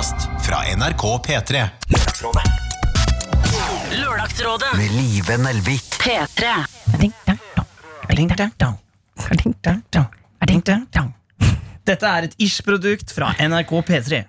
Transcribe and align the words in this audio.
podkast 0.00 0.46
fra 0.46 0.56
NRK 0.76 1.02
P3. 1.26 1.68
Lørdagsrådet 4.00 4.68
med 4.76 4.92
Live 4.96 5.36
Nelvik. 5.36 5.82
P3 6.00 6.52
Dette 11.84 12.12
er 12.16 12.28
et 12.28 12.36
Ish-produkt 12.40 13.12
fra 13.12 13.34
NRK 13.44 13.74
P3. 13.90 14.22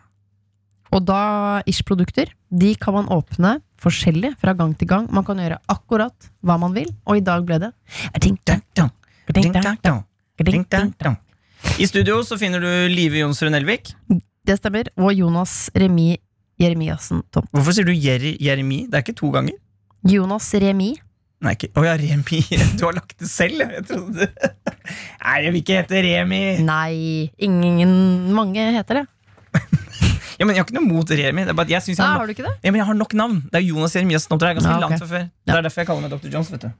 Og 0.91 1.05
da 1.07 1.61
Ish-produkter 1.63 2.33
de 2.49 2.73
kan 2.75 2.97
man 2.97 3.07
åpne 3.07 3.61
forskjellig 3.79 4.33
fra 4.41 4.51
gang 4.53 4.73
til 4.75 4.89
gang. 4.91 5.07
Man 5.07 5.23
kan 5.23 5.39
gjøre 5.39 5.61
akkurat 5.71 6.27
hva 6.43 6.57
man 6.59 6.75
vil, 6.75 6.89
og 7.07 7.21
i 7.21 7.23
dag 7.23 7.45
ble 7.47 7.61
det 7.63 7.71
I 11.79 11.87
studio 11.87 12.19
så 12.27 12.35
finner 12.41 12.59
du 12.59 12.91
Live 12.91 13.23
Jonsrud 13.23 13.55
Nelvik. 13.55 13.93
Det 14.47 14.57
stemmer. 14.57 14.89
Og 14.97 15.13
Jonas 15.13 15.69
Remi 15.77 16.15
Jeremiassen 16.61 17.21
Tomt. 17.33 17.49
Hvorfor 17.53 17.73
sier 17.75 17.85
du 17.87 17.93
Jeri, 17.93 18.35
Jeremi? 18.41 18.83
Det 18.89 18.97
er 18.99 19.05
ikke 19.05 19.17
to 19.17 19.29
ganger. 19.33 19.57
Jonas 20.09 20.47
Remi. 20.61 20.91
Nei, 21.41 21.55
ikke 21.57 21.71
Å 21.77 21.83
ja, 21.85 21.95
Remi. 21.97 22.41
Du 22.77 22.83
har 22.87 22.93
lagt 22.97 23.15
det 23.21 23.29
selv, 23.29 23.61
jeg 23.65 23.85
trodde 23.89 24.27
Nei, 25.25 25.37
jeg 25.41 25.53
vil 25.55 25.61
ikke 25.63 25.77
hete 25.79 26.01
Remi. 26.05 26.41
Nei, 26.65 27.31
ingen 27.41 27.93
Mange 28.37 28.67
heter 28.77 29.01
det. 29.01 29.07
Ja, 30.41 30.45
men 30.47 30.55
Jeg 30.55 30.63
har 30.63 30.69
ikke 30.69 30.77
noe 30.79 30.87
mot 30.89 31.11
Remi. 31.13 31.43
Det 31.45 31.51
er 31.53 31.57
bare 31.57 31.69
jeg 31.69 31.83
synes 31.85 31.99
jeg 31.99 32.01
Nei, 32.05 32.11
har, 32.13 32.21
har 32.23 32.29
du 32.29 32.33
ikke 32.33 32.45
det? 32.47 32.53
ja, 32.65 32.71
men 32.73 32.79
jeg 32.81 32.87
har 32.87 32.97
nok 32.97 33.11
navn. 33.19 33.41
Det 33.51 33.59
er 33.59 33.65
Jonas 33.67 33.93
Jeremiassen. 33.97 34.39
Det 34.41 34.47
er 34.47 34.55
ganske 34.57 34.69
Ja, 34.71 34.77
okay. 34.77 34.85
langt 34.87 35.01
fra 35.03 35.09
før. 35.11 35.25
Det 35.45 35.53
er 35.57 35.65
derfor 35.67 35.81
jeg 35.83 35.89
kaller 35.91 36.05
meg 36.07 36.13
Dr. 36.15 36.31
Jones. 36.33 36.49
vet 36.53 36.63
du 36.65 36.71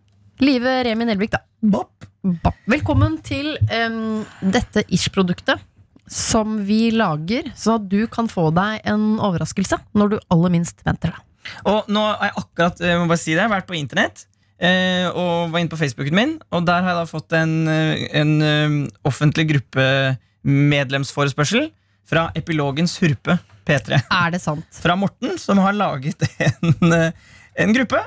Live 0.42 0.72
Remi 0.88 1.06
Nelvik, 1.06 1.34
da. 1.36 1.44
Bopp. 1.62 2.08
Ba- 2.42 2.56
Velkommen 2.74 3.20
til 3.26 3.52
um, 3.70 4.24
dette 4.54 4.82
Ish-produktet. 4.98 5.62
Som 6.12 6.60
vi 6.68 6.90
lager, 6.92 7.48
så 7.56 7.78
at 7.80 7.88
du 7.88 8.04
kan 8.12 8.28
få 8.28 8.50
deg 8.56 8.84
en 8.92 9.16
overraskelse 9.24 9.80
når 9.96 10.12
du 10.12 10.18
aller 10.34 10.52
minst 10.58 10.84
venter 10.84 11.16
det. 11.16 11.22
Og 11.70 11.88
nå 11.92 12.02
har 12.04 12.28
jeg 12.28 12.38
akkurat 12.44 12.82
jeg 12.84 13.00
må 13.00 13.06
bare 13.10 13.22
si 13.22 13.36
det, 13.38 13.46
vært 13.50 13.68
på 13.70 13.78
internett 13.80 14.26
eh, 14.62 15.08
og 15.10 15.52
var 15.54 15.60
inne 15.62 15.72
på 15.72 15.80
Facebooken 15.80 16.16
min. 16.18 16.34
Og 16.54 16.66
der 16.68 16.82
har 16.84 16.90
jeg 16.94 17.00
da 17.00 17.06
fått 17.10 17.32
en, 17.38 17.54
eh, 17.72 18.08
en 18.22 18.32
eh, 18.46 18.70
offentlig 19.08 19.46
gruppemedlemsforespørsel 19.54 21.64
fra 22.12 22.22
Epilogens 22.38 22.94
Hurpe 23.02 23.34
P3. 23.68 23.90
Er 24.04 24.30
det 24.34 24.42
sant? 24.44 24.68
Fra 24.84 24.96
Morten, 25.00 25.30
som 25.40 25.58
har 25.64 25.74
laget 25.78 26.20
en, 26.50 26.70
en 26.92 27.78
gruppe. 27.78 28.00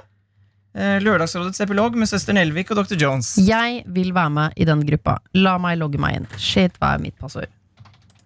Lørdagsrådets 0.75 1.63
epilog 1.63 1.95
med 1.95 2.11
søster 2.11 2.35
Nelvik 2.35 2.73
og 2.75 2.81
Dr. 2.81 2.99
Jones. 2.99 3.39
Jeg 3.39 3.87
vil 3.95 4.11
være 4.17 4.33
med 4.35 4.49
i 4.59 4.67
den 4.67 4.83
gruppa. 4.89 5.21
La 5.39 5.55
meg 5.63 5.79
logge 5.79 5.99
meg 6.03 6.19
inn. 6.19 6.27
Shit, 6.35 6.75
hva 6.83 6.97
er 6.97 7.05
mitt 7.05 7.15
passord? 7.23 7.47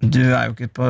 Du 0.01 0.21
er 0.23 0.47
jo 0.49 0.55
ikke 0.55 0.69
på 0.79 0.89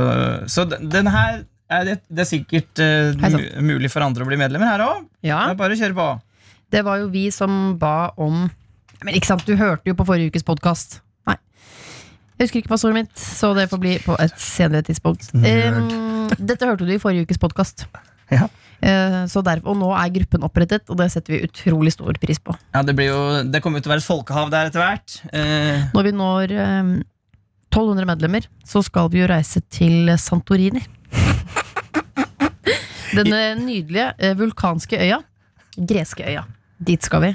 Så 0.53 0.65
den, 0.69 0.89
den 0.93 1.07
her 1.09 1.43
er 1.71 1.85
det, 1.85 1.95
det 2.09 2.23
er 2.25 2.29
sikkert 2.29 2.81
eh, 2.81 3.13
mu- 3.21 3.75
mulig 3.75 3.91
for 3.93 4.05
andre 4.05 4.25
å 4.25 4.29
bli 4.29 4.39
medlemmer 4.41 4.69
her 4.71 4.85
òg. 4.85 5.03
Ja, 5.25 5.43
bare 5.57 5.77
kjør 5.77 5.95
på. 5.97 6.07
det 6.73 6.83
var 6.85 6.99
jo 7.01 7.09
vi 7.13 7.27
som 7.33 7.77
ba 7.81 8.11
om 8.17 8.47
Men 9.05 9.15
ikke 9.15 9.27
sant, 9.31 9.45
du 9.47 9.55
hørte 9.57 9.89
jo 9.89 9.95
på 9.97 10.05
forrige 10.09 10.33
ukes 10.33 10.45
podkast. 10.45 10.99
Nei. 11.29 11.37
Jeg 12.39 12.47
husker 12.49 12.61
ikke 12.63 12.73
passordet 12.73 12.97
mitt, 13.03 13.13
så 13.21 13.53
det 13.57 13.69
får 13.71 13.81
bli 13.83 13.97
på 14.05 14.17
et 14.21 14.35
senere 14.43 14.83
tidspunkt. 14.87 15.29
Um, 15.35 16.29
dette 16.39 16.67
hørte 16.67 16.85
du 16.89 16.93
i 16.95 16.99
forrige 17.03 17.25
ukes 17.29 17.39
podkast. 17.41 17.87
Ja. 18.31 18.49
så 19.31 19.41
derfor, 19.43 19.73
og 19.73 19.79
nå 19.81 19.89
er 19.97 20.11
gruppen 20.15 20.43
opprettet, 20.47 20.85
og 20.93 20.99
det 21.01 21.07
setter 21.15 21.33
vi 21.37 21.39
utrolig 21.47 21.93
stor 21.95 22.13
pris 22.21 22.39
på. 22.45 22.53
Ja, 22.75 22.83
Det, 22.85 22.95
blir 22.99 23.09
jo, 23.09 23.21
det 23.49 23.63
kommer 23.65 23.81
jo 23.81 23.87
til 23.87 23.91
å 23.91 23.95
være 23.95 24.05
et 24.05 24.09
folkehav 24.09 24.51
der 24.53 24.69
etter 24.69 24.83
hvert. 24.85 25.17
Eh, 25.33 25.87
Når 25.97 26.05
vi 26.11 26.13
når 26.19 26.53
1200 27.69 28.07
medlemmer, 28.09 28.47
så 28.65 28.83
skal 28.83 29.11
vi 29.13 29.23
jo 29.23 29.29
reise 29.31 29.61
til 29.73 30.09
Santorini. 30.19 30.83
Denne 33.17 33.41
nydelige 33.61 34.13
eh, 34.19 34.35
vulkanske 34.39 34.99
øya. 35.01 35.21
Greske 35.79 36.25
øya. 36.29 36.45
Dit 36.79 37.05
skal 37.05 37.23
vi. 37.25 37.35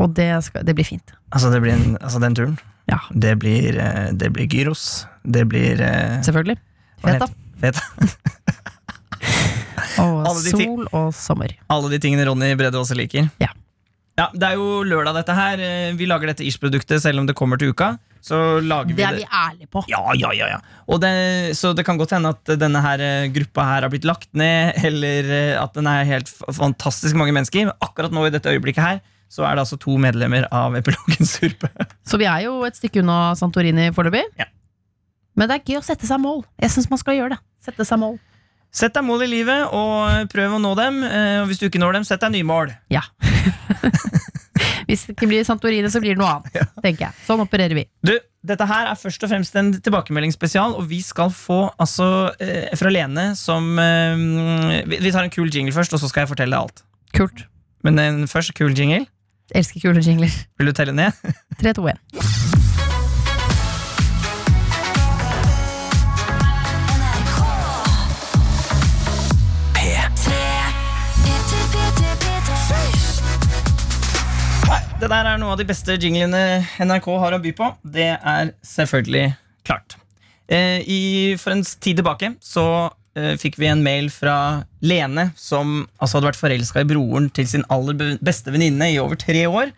Og 0.00 0.14
det, 0.16 0.30
skal, 0.44 0.64
det 0.66 0.74
blir 0.78 0.86
fint. 0.86 1.14
altså, 1.32 1.50
det 1.50 1.60
blir 1.62 1.74
en, 1.74 1.96
altså 2.00 2.18
Den 2.18 2.34
turen. 2.34 2.58
Ja. 2.90 2.98
Det 3.12 3.38
blir, 3.38 3.78
eh, 3.78 4.12
det 4.12 4.32
blir 4.32 4.46
gyros. 4.46 5.06
Det 5.24 5.46
blir 5.48 5.80
eh, 5.80 6.22
Selvfølgelig. 6.22 6.58
Feta. 7.04 7.26
Feta. 7.60 7.80
Og 10.00 10.36
sol 10.36 10.86
og 10.96 11.10
sommer. 11.14 11.52
Alle 11.68 11.90
de 11.92 11.98
tingene 12.00 12.24
Ronny 12.28 12.54
Brede 12.56 12.78
også 12.78 12.94
liker. 12.96 13.28
Ja. 13.42 13.50
Ja, 14.20 14.28
Det 14.36 14.46
er 14.50 14.58
jo 14.60 14.82
lørdag, 14.84 15.16
dette 15.16 15.34
her. 15.36 15.60
Eh, 15.64 15.92
Vi 15.96 16.06
lager 16.08 16.30
dette 16.30 16.44
Ish-produktet 16.44 17.00
selv 17.02 17.22
om 17.22 17.28
det 17.28 17.36
kommer 17.38 17.60
til 17.60 17.72
uka. 17.72 17.94
Så 18.20 18.36
lager 18.60 18.92
vi 18.92 18.98
Det 18.98 19.06
er 19.06 19.16
vi 19.16 19.24
ærlige 19.24 19.68
på. 19.72 19.82
Ja, 19.88 20.02
ja, 20.12 20.30
ja, 20.36 20.48
ja. 20.52 20.98
Det, 21.00 21.56
så 21.56 21.72
det 21.74 21.86
kan 21.86 21.96
godt 21.96 22.12
hende 22.12 22.34
at 22.34 22.52
denne 22.60 22.82
her 22.84 23.00
eh, 23.00 23.30
gruppa 23.32 23.64
her 23.64 23.86
har 23.86 23.92
blitt 23.92 24.04
lagt 24.04 24.28
ned, 24.36 24.76
eller 24.90 25.24
eh, 25.24 25.62
at 25.62 25.72
den 25.74 25.88
er 25.88 26.04
helt 26.04 26.28
fantastisk 26.52 27.16
mange 27.16 27.32
mennesker. 27.32 27.70
Men 27.70 27.76
akkurat 27.80 28.12
nå 28.12 28.26
i 28.28 28.34
dette 28.34 28.52
øyeblikket 28.52 28.84
her, 28.84 29.00
så 29.30 29.46
er 29.46 29.54
det 29.56 29.64
altså 29.64 29.78
to 29.80 29.96
medlemmer 30.02 30.44
av 30.52 30.74
Epilogens 30.76 31.36
Surpe. 31.38 31.70
Så 32.10 32.18
vi 32.18 32.26
er 32.26 32.42
jo 32.48 32.64
et 32.66 32.74
stykke 32.76 32.98
unna 33.04 33.30
Santorini 33.38 33.88
foreløpig. 33.94 34.24
Ja. 34.40 34.48
Men 35.38 35.48
det 35.48 35.60
er 35.60 35.68
gøy 35.70 35.78
å 35.78 35.84
sette 35.86 36.08
seg 36.08 36.18
mål. 36.20 36.42
Jeg 36.60 36.72
syns 36.74 36.90
man 36.90 36.98
skal 36.98 37.14
gjøre 37.14 37.36
det. 37.36 37.38
Sette 37.62 37.86
seg 37.86 38.00
mål. 38.02 38.18
Sett 38.72 38.94
deg 38.94 39.02
mål 39.06 39.24
i 39.26 39.30
livet, 39.32 39.64
og 39.74 40.28
prøv 40.30 40.56
å 40.56 40.60
nå 40.62 40.74
dem. 40.78 41.00
eh, 41.04 41.40
Og 41.42 41.48
hvis 41.50 41.58
du 41.58 41.66
ikke 41.66 41.80
når 41.82 41.98
dem, 41.98 42.04
sett 42.06 42.20
deg 42.22 42.32
nye 42.36 42.46
mål. 42.46 42.70
Ja. 42.92 43.02
Hvis 44.90 45.04
det 45.06 45.14
ikke 45.14 45.28
blir 45.30 45.44
Santorini, 45.46 45.86
så 45.90 46.00
blir 46.02 46.16
det 46.16 46.20
noe 46.20 46.32
annet. 46.40 46.66
tenker 46.82 47.04
jeg. 47.06 47.14
Sånn 47.26 47.42
opererer 47.44 47.76
vi. 47.78 47.84
Du, 48.02 48.10
dette 48.46 48.66
her 48.66 48.88
er 48.90 48.98
først 48.98 49.22
og 49.22 49.30
fremst 49.30 49.54
en 49.60 49.70
tilbakemeldingsspesial, 49.76 50.74
og 50.80 50.88
vi 50.90 50.98
skal 51.04 51.30
få 51.34 51.60
altså 51.80 52.08
eh, 52.42 52.72
fra 52.78 52.90
Lene 52.90 53.28
som 53.38 53.70
eh, 53.78 54.82
vi, 54.90 55.12
tar 55.14 55.22
en 55.28 55.30
kul 55.30 55.50
jingle 55.54 55.74
først, 55.76 55.94
og 55.94 56.02
så 56.02 56.10
skal 56.10 56.24
jeg 56.24 56.32
fortelle 56.32 56.58
alt. 56.58 56.82
Kult. 57.14 57.46
Men 57.86 58.02
en 58.02 58.26
først 58.30 58.54
kul 58.58 58.74
jingle. 58.76 59.06
Elsker 59.54 59.82
kule 59.82 60.02
jingler. 60.04 60.30
Vil 60.58 60.68
du 60.70 60.74
telle 60.78 60.92
ned? 60.94 61.14
3, 61.58 61.72
2, 61.78 61.86
1. 61.90 62.19
det 75.00 75.08
der 75.08 75.28
er 75.30 75.38
noe 75.40 75.54
av 75.54 75.60
de 75.60 75.64
beste 75.68 75.94
jinglene 75.96 76.60
NRK 76.84 77.06
har 77.22 77.36
å 77.36 77.40
by 77.40 77.52
på. 77.56 77.68
Det 77.88 78.10
er 78.16 78.50
selvfølgelig 78.66 79.30
klart. 79.64 79.96
Eh, 80.50 80.82
i, 80.84 81.00
for 81.40 81.54
en 81.54 81.62
tid 81.64 82.00
tilbake 82.00 82.34
så 82.44 82.64
eh, 83.16 83.32
fikk 83.40 83.56
vi 83.62 83.70
en 83.70 83.84
mail 83.84 84.10
fra 84.12 84.34
Lene, 84.84 85.30
som 85.40 85.86
altså 85.96 86.18
hadde 86.18 86.28
vært 86.32 86.40
forelska 86.40 86.84
i 86.84 86.88
broren 86.90 87.30
til 87.32 87.48
sin 87.48 87.64
aller 87.72 88.18
beste 88.20 88.52
venninne 88.52 88.90
i 88.92 88.98
over 89.00 89.16
tre 89.20 89.46
år. 89.48 89.72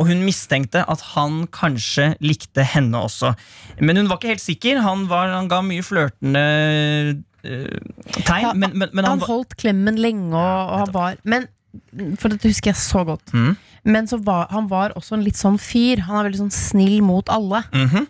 Og 0.00 0.08
hun 0.08 0.22
mistenkte 0.24 0.86
at 0.88 1.02
han 1.12 1.42
kanskje 1.52 2.14
likte 2.24 2.64
henne 2.64 3.02
også. 3.04 3.34
Men 3.82 4.00
hun 4.00 4.08
var 4.08 4.22
ikke 4.22 4.32
helt 4.32 4.44
sikker. 4.46 4.80
Han, 4.86 5.04
var, 5.10 5.34
han 5.34 5.50
ga 5.52 5.60
mye 5.66 5.84
flørtende 5.84 6.46
eh, 7.44 7.76
tegn. 8.22 8.46
Ja, 8.46 8.54
men, 8.56 8.72
men, 8.72 8.88
men 8.88 9.04
han, 9.04 9.18
Han 9.18 9.26
holdt 9.28 9.58
klemmen 9.60 10.00
lenge, 10.00 10.32
og, 10.32 10.72
og 10.72 10.80
han 10.86 10.96
var 10.96 11.20
Men 11.28 11.50
For 12.16 12.32
dette 12.32 12.48
husker 12.48 12.72
jeg 12.72 12.80
så 12.80 13.04
godt. 13.10 13.36
Mhm. 13.36 13.52
Men 13.84 14.06
så 14.06 14.16
var, 14.22 14.46
han 14.50 14.68
var 14.70 14.92
også 14.98 15.16
en 15.16 15.24
litt 15.26 15.36
sånn 15.40 15.58
fyr. 15.58 16.04
Han 16.06 16.20
er 16.20 16.28
veldig 16.30 16.42
sånn 16.44 16.54
snill 16.54 17.00
mot 17.02 17.28
alle. 17.32 17.64
Mhm. 17.74 18.08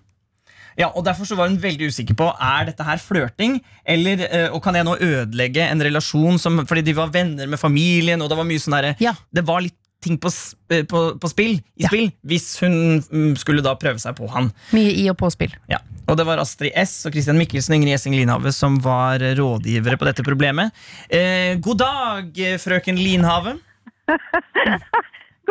Ja, 0.79 0.87
og 0.97 1.05
Derfor 1.05 1.27
så 1.29 1.37
var 1.37 1.51
hun 1.51 1.59
veldig 1.61 1.91
usikker 1.93 2.17
på 2.17 2.31
Er 2.41 2.65
dette 2.71 2.81
her 2.87 2.97
flørting. 2.97 3.59
Eller, 3.85 4.23
eh, 4.25 4.49
og 4.55 4.63
kan 4.65 4.75
jeg 4.75 4.87
nå 4.89 4.95
ødelegge 4.97 5.67
en 5.69 5.81
relasjon 5.85 6.39
som, 6.41 6.63
fordi 6.67 6.81
de 6.87 6.95
var 6.97 7.11
venner 7.13 7.47
med 7.47 7.61
familien. 7.61 8.23
Og 8.23 8.31
Det 8.31 8.39
var 8.39 8.45
mye 8.49 8.59
sånn 8.59 8.79
der, 8.81 8.97
Ja. 8.99 9.13
Det 9.33 9.45
var 9.45 9.61
litt 9.61 9.77
ting 10.03 10.17
på, 10.19 10.33
eh, 10.73 10.83
på, 10.83 11.19
på 11.21 11.29
spill, 11.31 11.61
i 11.79 11.83
Ja. 11.85 11.89
spill 11.89 12.11
hvis 12.27 12.59
hun 12.61 13.03
mm, 13.03 13.37
skulle 13.39 13.63
da 13.63 13.75
prøve 13.77 14.01
seg 14.01 14.17
på 14.17 14.29
han. 14.33 14.51
Mye 14.73 14.91
i 14.97 15.09
og 15.11 15.17
påspill. 15.19 15.53
Ja. 15.69 15.79
Og 16.09 16.17
det 16.17 16.25
var 16.27 16.39
Astrid 16.39 16.73
S 16.75 17.05
og 17.07 17.13
Christian 17.13 17.39
Mikkelsen 17.39 17.75
og 17.75 17.77
Ingrid 17.77 17.93
Gjessing 17.95 18.17
Linhave 18.17 18.51
som 18.53 18.81
var 18.81 19.19
rådgivere 19.21 19.97
på 20.01 20.09
dette 20.09 20.25
problemet. 20.25 20.73
Eh, 21.09 21.55
god 21.61 21.79
dag, 21.79 22.33
eh, 22.39 22.57
frøken 22.59 22.97
Linhave. 22.99 23.59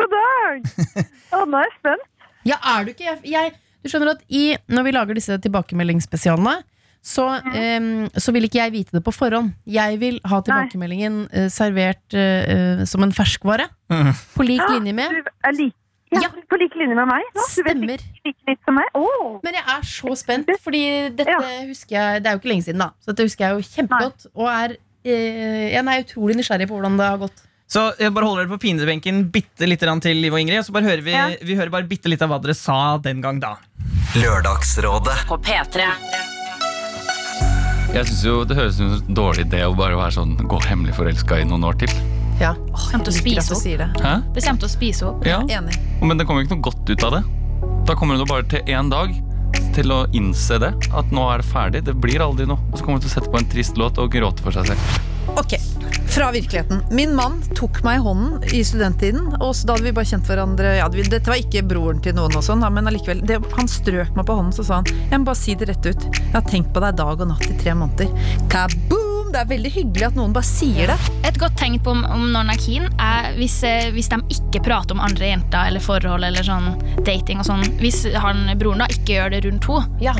God 0.02 0.12
dag! 0.16 0.66
Å, 1.36 1.44
nå 1.46 1.60
er 1.62 1.68
jeg 1.68 1.74
spent. 1.78 2.08
Ja, 2.48 2.58
er 2.74 2.84
du 2.84 2.90
ikke? 2.92 3.06
Jeg, 3.06 3.20
jeg, 3.30 3.52
du 3.84 3.90
skjønner 3.90 4.12
at 4.16 4.22
i, 4.34 4.44
Når 4.72 4.86
vi 4.88 4.92
lager 4.96 5.18
disse 5.18 5.36
tilbakemeldingsspesialene, 5.44 6.56
så, 7.02 7.24
em, 7.58 7.86
så 8.14 8.30
vil 8.34 8.46
ikke 8.46 8.60
jeg 8.60 8.72
vite 8.76 8.94
det 8.94 9.00
på 9.02 9.10
forhånd. 9.14 9.52
Jeg 9.66 9.96
vil 9.98 10.20
ha 10.30 10.38
tilbakemeldingen 10.46 11.24
eh, 11.34 11.48
servert 11.50 12.14
eh, 12.14 12.50
eh, 12.54 12.82
som 12.86 13.02
en 13.02 13.14
ferskvare. 13.14 13.66
Mm. 13.90 14.10
På 14.36 14.46
lik 14.46 14.62
Ja, 14.62 14.68
linje 14.76 14.94
med. 14.94 15.16
Du 15.16 15.30
er 15.50 15.56
like, 15.56 15.74
ja, 16.14 16.20
Ja. 16.26 16.28
På 16.52 16.58
like 16.60 16.78
linje 16.78 16.94
med 16.94 17.08
meg? 17.10 17.24
nå. 17.34 17.42
Du 17.42 17.62
vet 17.66 17.74
Stemmer. 17.80 18.04
like, 18.28 18.74
meg? 18.78 18.90
Oh. 18.94 19.40
Men 19.42 19.58
jeg 19.58 19.64
er 19.74 19.82
så 19.90 20.14
spent, 20.20 20.50
fordi 20.62 20.82
dette 21.18 21.34
Ja. 21.34 21.40
husker 21.66 21.96
jeg 21.98 22.22
Det 22.22 22.30
er 22.30 22.36
jo 22.36 22.42
ikke 22.42 22.52
lenge 22.52 22.66
siden, 22.68 22.84
da. 22.84 22.90
Så 23.02 23.10
dette 23.10 23.26
husker 23.26 23.46
jeg 23.48 23.56
jo 23.58 23.70
kjempegodt. 23.74 24.26
Og 24.36 24.46
er, 24.52 24.76
eh, 25.02 25.72
jeg 25.74 25.82
er 25.82 26.04
utrolig 26.06 26.36
nysgjerrig 26.38 26.68
på 26.70 26.78
hvordan 26.78 26.98
det 27.02 27.08
har 27.10 27.18
gått. 27.24 27.42
Så 27.72 27.86
jeg 27.96 28.12
bare 28.12 28.26
holder 28.28 28.44
dere 28.44 28.52
på 28.52 28.60
pinebenken 28.66 29.22
bitte 29.32 29.64
litt 29.68 29.80
til 29.80 30.18
Liv 30.20 30.34
og 30.34 30.40
Ingrid. 30.42 30.58
Og 30.60 30.66
så 30.66 30.74
bare 30.76 30.84
hører 30.90 31.02
vi, 31.06 31.12
Ja. 31.16 31.28
vi 31.40 31.54
hører 31.56 31.70
bare 31.72 31.88
bitte 31.88 32.10
litt 32.12 32.20
av 32.20 32.28
hva 32.28 32.38
dere 32.42 32.54
sa 32.54 32.98
den 32.98 33.22
gang 33.22 33.40
da. 33.40 33.56
Lørdagsrådet 34.14 35.24
På 35.26 35.38
P3 35.40 35.86
Jeg 37.94 38.04
synes 38.06 38.22
jo 38.24 38.44
Det 38.44 38.56
høres 38.58 38.76
ut 38.76 38.82
som 38.82 38.92
en 39.08 39.14
dårlig 39.16 39.46
idé 39.48 39.62
å 39.64 39.72
bare 39.76 39.96
være 39.96 40.12
sånn 40.12 40.36
gå 40.36 40.60
hemmelig 40.66 40.94
forelska 40.98 41.40
i 41.40 41.44
noen 41.48 41.64
år 41.64 41.78
til. 41.80 41.88
Ja. 42.40 42.52
Kommer 42.90 43.04
til 43.06 43.12
å 43.12 43.16
spise 43.16 43.48
du 43.48 43.54
opp. 43.56 43.64
det. 43.64 43.88
Hæ? 44.04 44.14
Det 44.34 44.44
kommer 44.44 44.60
til 44.60 44.68
å 44.68 44.72
spise 44.72 45.02
opp. 45.08 45.26
Ja. 45.26 45.40
Enig. 45.40 45.76
Men 46.02 46.18
det 46.18 46.26
kommer 46.26 46.42
jo 46.42 46.48
ikke 46.48 46.56
noe 46.58 46.66
godt 46.68 46.90
ut 46.92 47.04
av 47.04 47.12
det. 47.16 47.22
Da 47.86 47.94
kommer 47.94 48.16
hun 48.16 48.26
bare 48.26 48.42
til 48.48 48.60
én 48.68 48.90
dag 48.90 49.14
til 49.74 49.92
å 49.92 50.06
innse 50.12 50.58
det. 50.60 50.72
At 50.92 51.10
nå 51.12 51.24
er 51.32 51.38
det 51.40 51.46
ferdig. 51.48 51.84
Det 51.84 51.94
blir 52.00 52.20
aldri 52.20 52.46
noe. 52.46 52.58
Og 52.72 52.78
så 52.78 52.84
kommer 52.84 53.00
hun 53.00 53.04
til 53.08 53.12
å 53.12 53.16
sette 53.16 53.32
på 53.32 53.38
en 53.40 53.48
trist 53.48 53.76
låt 53.80 53.96
og 53.98 54.10
gråte 54.12 54.40
for 54.44 54.52
seg 54.52 54.66
selv. 54.72 54.78
Ok, 55.38 55.54
fra 56.12 56.30
virkeligheten. 56.30 56.82
Min 56.90 57.14
mann 57.14 57.42
tok 57.56 57.82
meg 57.84 57.98
i 57.98 58.02
hånden 58.04 58.42
i 58.54 58.64
studenttiden. 58.64 59.30
Og 59.40 59.54
så 59.56 59.66
da 59.66 59.76
hadde 59.76 59.86
vi 59.86 59.94
bare 59.96 60.08
kjent 60.08 60.28
hverandre 60.28 60.74
ja, 60.76 60.88
Dette 60.92 61.30
var 61.30 61.40
ikke 61.40 61.64
broren 61.64 62.02
til 62.04 62.16
noen, 62.16 62.34
og 62.36 62.44
sånn, 62.44 62.64
men 62.74 62.90
allikevel. 62.90 63.22
Det, 63.28 63.38
han 63.56 63.70
strøk 63.70 64.12
meg 64.18 64.26
på 64.28 64.36
hånden 64.36 64.52
så 64.56 64.66
sa 64.66 64.80
han 64.80 64.90
Jeg 64.90 65.22
må 65.22 65.30
bare 65.30 65.40
si 65.40 65.56
det 65.56 65.70
rett 65.70 65.88
ut. 65.88 66.04
Jeg 66.18 66.34
har 66.34 66.44
tenkt 66.48 66.74
på 66.74 66.82
deg 66.84 66.98
dag 67.00 67.24
og 67.24 67.32
natt 67.32 67.48
i 67.48 67.56
tre 67.62 67.76
måneder. 67.78 68.12
Kaboom! 68.52 69.08
Det 69.32 69.40
er 69.40 69.48
veldig 69.48 69.70
hyggelig 69.72 70.06
at 70.10 70.16
noen 70.18 70.34
bare 70.36 70.44
sier 70.44 70.92
det. 70.92 70.98
Et 71.24 71.38
godt 71.40 71.56
tegn 71.56 71.78
på 71.80 71.94
om, 71.94 72.04
om 72.04 72.26
noen 72.34 72.52
er 72.52 72.60
keen, 72.60 72.90
er 73.00 73.32
hvis, 73.38 73.62
eh, 73.64 73.88
hvis 73.94 74.12
de 74.12 74.20
ikke 74.36 74.60
prater 74.66 74.92
om 74.92 75.00
andre 75.00 75.30
jenter 75.32 75.72
eller 75.72 75.80
forhold 75.80 76.28
eller 76.28 76.44
sånn 76.44 76.74
dating 77.06 77.40
og 77.40 77.48
sånn. 77.48 77.64
Hvis 77.80 78.04
han, 78.12 78.44
broren 78.60 78.84
da 78.84 78.92
ikke 78.92 79.16
gjør 79.16 79.32
det 79.32 79.44
rundt 79.48 79.70
henne. 79.72 80.02
Ja. 80.10 80.16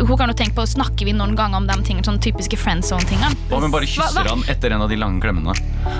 Hun 0.00 0.16
kan 0.16 0.30
jo 0.30 0.34
tenke 0.38 0.54
på, 0.56 0.66
Snakker 0.66 1.04
vi 1.08 1.12
noen 1.16 1.34
ganger 1.36 1.56
om 1.60 1.66
de 1.68 1.76
tingene, 1.86 2.04
sånne 2.06 2.22
typiske 2.22 2.56
friendzone-tingene? 2.60 3.34
Hva 3.50 3.56
om 3.58 3.66
hun 3.66 3.74
bare 3.74 3.88
kysser 3.88 4.22
hva- 4.22 4.28
han 4.36 4.44
etter 4.48 4.72
en 4.76 4.82
av 4.86 4.88
de 4.92 4.96
lange 5.00 5.20
klemmene? 5.22 5.54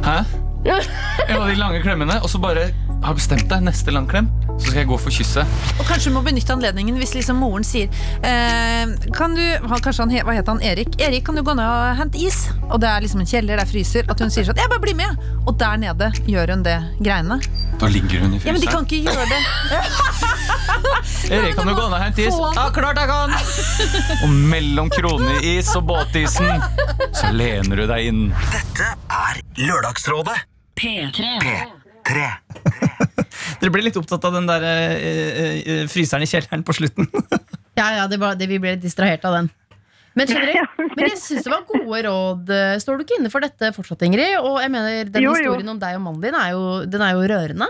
Hæ? 0.06 0.20
En 0.64 1.37
av 1.41 1.49
de 1.49 1.55
lange 1.56 1.81
klemmene, 1.82 2.19
og 2.23 2.29
så 2.29 2.38
bare 2.41 2.67
har 3.02 3.14
bestemt 3.17 3.47
deg. 3.49 3.62
Neste 3.64 3.93
lang 3.97 4.06
klem, 4.06 4.26
så 4.58 4.67
skal 4.69 4.82
jeg 4.82 4.88
gå 4.91 4.99
for 5.00 5.11
kysset. 5.14 5.49
Og 5.81 5.87
kanskje 5.88 6.11
du 6.11 6.17
må 6.19 6.23
benytte 6.26 6.52
anledningen 6.52 6.99
hvis 7.00 7.14
liksom 7.17 7.38
moren 7.41 7.64
sier 7.64 7.88
eh, 8.29 8.93
Kan 9.17 9.32
du, 9.38 9.41
kanskje 9.81 10.05
han, 10.05 10.12
Hva 10.26 10.35
heter 10.37 10.53
han? 10.53 10.61
Erik? 10.61 10.99
Erik, 11.00 11.25
kan 11.25 11.35
du 11.38 11.43
gå 11.46 11.55
ned 11.56 11.64
og 11.64 11.96
hente 11.96 12.20
is? 12.20 12.43
Og 12.69 12.76
det 12.82 12.91
er 12.93 13.00
liksom 13.06 13.20
en 13.25 13.31
kjeller, 13.32 13.56
det 13.56 13.64
er 13.64 13.73
fryser. 13.73 14.05
At 14.12 14.20
hun 14.20 14.29
sier 14.31 14.44
sånn 14.50 14.61
Jeg 14.61 14.69
bare 14.69 14.85
blir 14.85 14.99
med! 15.00 15.17
Og 15.46 15.56
der 15.58 15.81
nede 15.81 16.11
gjør 16.29 16.53
hun 16.56 16.62
det 16.67 16.76
greiene. 17.00 17.41
Da 17.81 17.88
ligger 17.88 18.21
hun 18.21 18.35
i 18.35 18.41
Ja, 18.44 18.53
men 18.53 18.61
de 18.61 18.69
kan 18.69 18.85
ikke 18.85 19.00
gjøre 19.06 19.25
det. 19.31 19.41
Erik, 21.35 21.55
kan 21.56 21.69
du 21.69 21.73
gå 21.75 21.85
ned 21.87 21.97
og 21.97 22.03
hente 22.03 22.27
is? 22.27 22.37
Ja, 22.56 22.67
klart 22.75 22.99
jeg 23.00 23.09
kan! 23.09 23.32
Og 24.27 24.35
mellom 24.53 24.91
kroneis 24.93 25.71
og 25.79 25.87
båtisen 25.88 26.65
så 27.17 27.31
lener 27.32 27.81
du 27.81 27.87
deg 27.88 28.11
inn. 28.11 28.23
Dette 28.53 28.93
er 29.17 29.41
Lørdagsrådet. 29.61 30.37
P3. 30.81 31.38
Dere 33.61 33.73
ble 33.73 33.85
litt 33.85 33.97
opptatt 34.00 34.25
av 34.29 34.37
den 34.37 34.49
der 34.49 34.65
eh, 34.67 34.94
eh, 35.61 35.82
fryseren 35.91 36.25
i 36.25 36.29
kjelleren 36.31 36.65
på 36.67 36.77
slutten. 36.77 37.09
Ja, 37.79 37.87
ja, 37.97 38.06
det 38.11 38.19
var, 38.21 38.37
det, 38.37 38.49
vi 38.50 38.59
ble 38.61 38.75
litt 38.77 38.85
distrahert 38.85 39.25
av 39.29 39.38
den. 39.38 39.50
Men, 40.18 40.26
generelt, 40.26 40.78
men 40.96 41.04
jeg 41.06 41.18
syns 41.22 41.44
det 41.46 41.52
var 41.52 41.62
gode 41.68 42.00
råd. 42.06 42.48
Står 42.82 42.98
du 42.98 43.04
ikke 43.04 43.18
inne 43.20 43.30
for 43.30 43.44
dette 43.44 43.68
fortsatt, 43.76 44.02
Ingrid? 44.02 44.40
Og 44.40 44.56
jeg 44.58 44.72
mener, 44.74 45.04
den 45.06 45.22
Jo, 45.22 45.30
jo. 45.30 45.38
historien 45.38 45.70
om 45.70 45.78
deg 45.78 45.98
og 46.00 46.02
mannen 46.06 46.24
din 46.24 46.34
er 46.34 46.50
jo, 46.56 46.64
den 46.90 47.04
er 47.06 47.14
jo 47.14 47.28
rørende. 47.30 47.68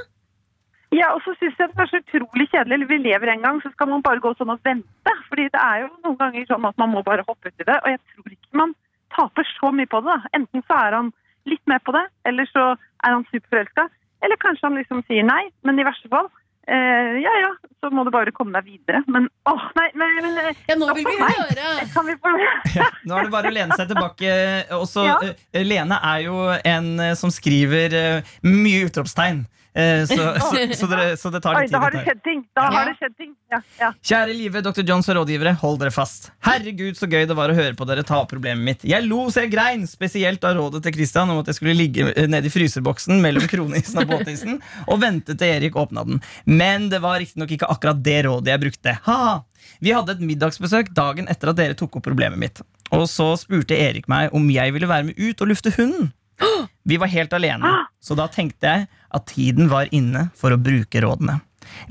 Ja, 0.90 1.12
og 1.14 1.20
så 1.22 1.34
syns 1.38 1.54
jeg 1.60 1.70
det 1.70 1.84
er 1.84 1.90
så 1.92 2.00
utrolig 2.00 2.48
kjedelig. 2.50 2.88
Vi 2.90 2.96
lever 3.04 3.30
en 3.30 3.44
gang, 3.44 3.60
så 3.62 3.70
skal 3.74 3.90
man 3.92 4.02
bare 4.02 4.22
gå 4.24 4.32
sånn 4.38 4.50
og 4.50 4.58
vente. 4.66 5.12
Fordi 5.28 5.46
det 5.52 5.60
er 5.62 5.84
jo 5.84 5.90
noen 6.02 6.16
ganger 6.18 6.48
sånn 6.48 6.66
at 6.66 6.80
man 6.82 6.90
må 6.96 7.04
bare 7.06 7.22
hoppe 7.28 7.52
uti 7.52 7.62
det. 7.68 7.76
Og 7.84 7.92
jeg 7.92 8.00
tror 8.14 8.34
ikke 8.34 8.58
man 8.64 8.74
taper 9.14 9.46
så 9.52 9.70
mye 9.76 9.90
på 9.92 10.00
det. 10.02 10.16
da. 10.16 10.32
Enten 10.40 10.64
så 10.66 10.80
er 10.80 10.96
han 10.98 11.12
litt 11.46 11.62
med 11.70 11.84
på 11.86 11.94
det, 11.94 12.02
eller 12.26 12.48
så 12.50 12.64
er 12.74 13.14
han 13.14 13.28
superforelska. 13.30 13.86
Eller 14.24 14.40
kanskje 14.42 14.66
han 14.66 14.80
liksom 14.80 15.04
sier 15.06 15.24
nei, 15.24 15.44
men 15.64 15.78
i 15.78 15.86
verste 15.86 16.10
fall 16.12 16.26
eh, 16.70 17.18
ja 17.24 17.32
ja, 17.42 17.50
så 17.82 17.90
må 17.94 18.04
du 18.06 18.10
bare 18.14 18.32
komme 18.36 18.54
deg 18.60 18.68
videre. 18.70 19.02
Men 19.10 19.26
åh, 19.50 19.64
nei, 19.76 19.88
nei, 19.98 20.10
men 20.22 20.38
eh, 20.46 20.60
Ja, 20.70 20.76
nå 20.80 20.90
vil 20.96 21.06
vi 21.08 21.16
høre! 21.20 21.70
kan 21.94 22.06
vi 22.06 22.14
få 22.22 22.32
Nå 23.10 23.16
er 23.18 23.26
det 23.28 23.32
bare 23.34 23.50
å 23.50 23.54
lene 23.56 23.76
seg 23.78 23.90
tilbake. 23.90 24.34
Også, 24.78 25.04
Ja. 25.08 25.16
eh, 25.52 25.64
Lene 25.66 25.98
er 26.14 26.26
jo 26.28 26.36
en 26.64 26.92
eh, 27.00 27.14
som 27.18 27.32
skriver 27.34 27.96
eh, 27.98 28.34
mye 28.46 28.86
utropstegn. 28.90 29.44
Eh, 29.72 30.02
så, 30.10 30.16
så, 30.42 30.62
så, 30.74 30.86
dere, 30.90 31.16
så 31.16 31.30
det 31.30 31.40
tar 31.44 31.54
litt 31.60 31.68
tid. 31.70 31.74
da 31.76 31.80
har 31.84 31.92
det 31.94 32.00
skjedd 32.06 32.22
ting. 32.26 32.40
Da 32.58 32.64
Ja. 32.64 32.70
har 32.74 32.88
det 32.90 32.94
skjedd 32.98 33.12
ting. 33.20 33.34
Ja, 33.50 33.60
ja. 33.78 33.90
Kjære 34.02 34.34
live 34.34 34.62
Dr. 34.66 34.82
Johns 34.86 35.08
og 35.10 35.16
rådgivere, 35.20 35.52
hold 35.62 35.78
dere 35.82 35.92
fast. 35.94 36.30
Herregud, 36.46 36.96
så 36.98 37.06
gøy 37.10 37.26
det 37.30 37.36
var 37.38 37.50
å 37.52 37.54
høre 37.54 37.74
på 37.78 37.86
dere 37.86 38.02
ta 38.06 38.18
opp 38.22 38.30
problemet 38.32 38.64
mitt. 38.66 38.84
Jeg 38.86 39.06
lo 39.06 39.24
så 39.30 39.44
jeg 39.44 39.52
grein, 39.54 39.86
spesielt 39.90 40.42
av 40.46 40.56
rådet 40.58 40.82
til 40.86 40.96
Christian 40.98 41.30
om 41.30 41.38
at 41.42 41.50
jeg 41.52 41.58
skulle 41.60 41.76
ligge 41.78 42.08
eh, 42.14 42.26
nede 42.30 42.50
i 42.50 42.54
fryserboksen 42.54 43.20
mellom 43.22 43.46
kronisen 43.50 44.02
og 44.02 44.10
båtisen 44.10 44.58
og 44.86 45.00
vente 45.02 45.36
til 45.38 45.54
Erik 45.54 45.78
åpna 45.78 46.04
den. 46.08 46.18
Men 46.46 46.88
det 46.90 47.02
var 47.04 47.20
riktignok 47.22 47.54
ikke 47.54 47.70
akkurat 47.70 48.02
det 48.02 48.24
rådet 48.26 48.54
jeg 48.54 48.64
brukte. 48.66 48.96
Ha! 49.06 49.20
Vi 49.80 49.94
hadde 49.94 50.16
et 50.16 50.24
middagsbesøk 50.24 50.90
dagen 50.96 51.28
etter 51.30 51.52
at 51.52 51.58
dere 51.60 51.76
tok 51.78 52.00
opp 52.00 52.04
problemet 52.10 52.38
mitt. 52.40 52.62
Og 52.90 53.06
så 53.08 53.32
spurte 53.38 53.76
Erik 53.78 54.08
meg 54.10 54.34
om 54.34 54.48
jeg 54.50 54.74
ville 54.74 54.88
være 54.90 55.10
med 55.10 55.18
ut 55.20 55.40
og 55.44 55.50
lufte 55.52 55.70
hunden. 55.76 56.10
Vi 56.88 56.96
var 56.96 57.10
helt 57.12 57.32
alene, 57.36 57.70
så 58.00 58.16
da 58.16 58.26
tenkte 58.32 58.66
jeg 58.66 58.86
at 59.10 59.26
tiden 59.28 59.68
var 59.70 59.90
inne 59.92 60.28
for 60.38 60.54
å 60.54 60.60
bruke 60.60 61.02
rådene. 61.04 61.40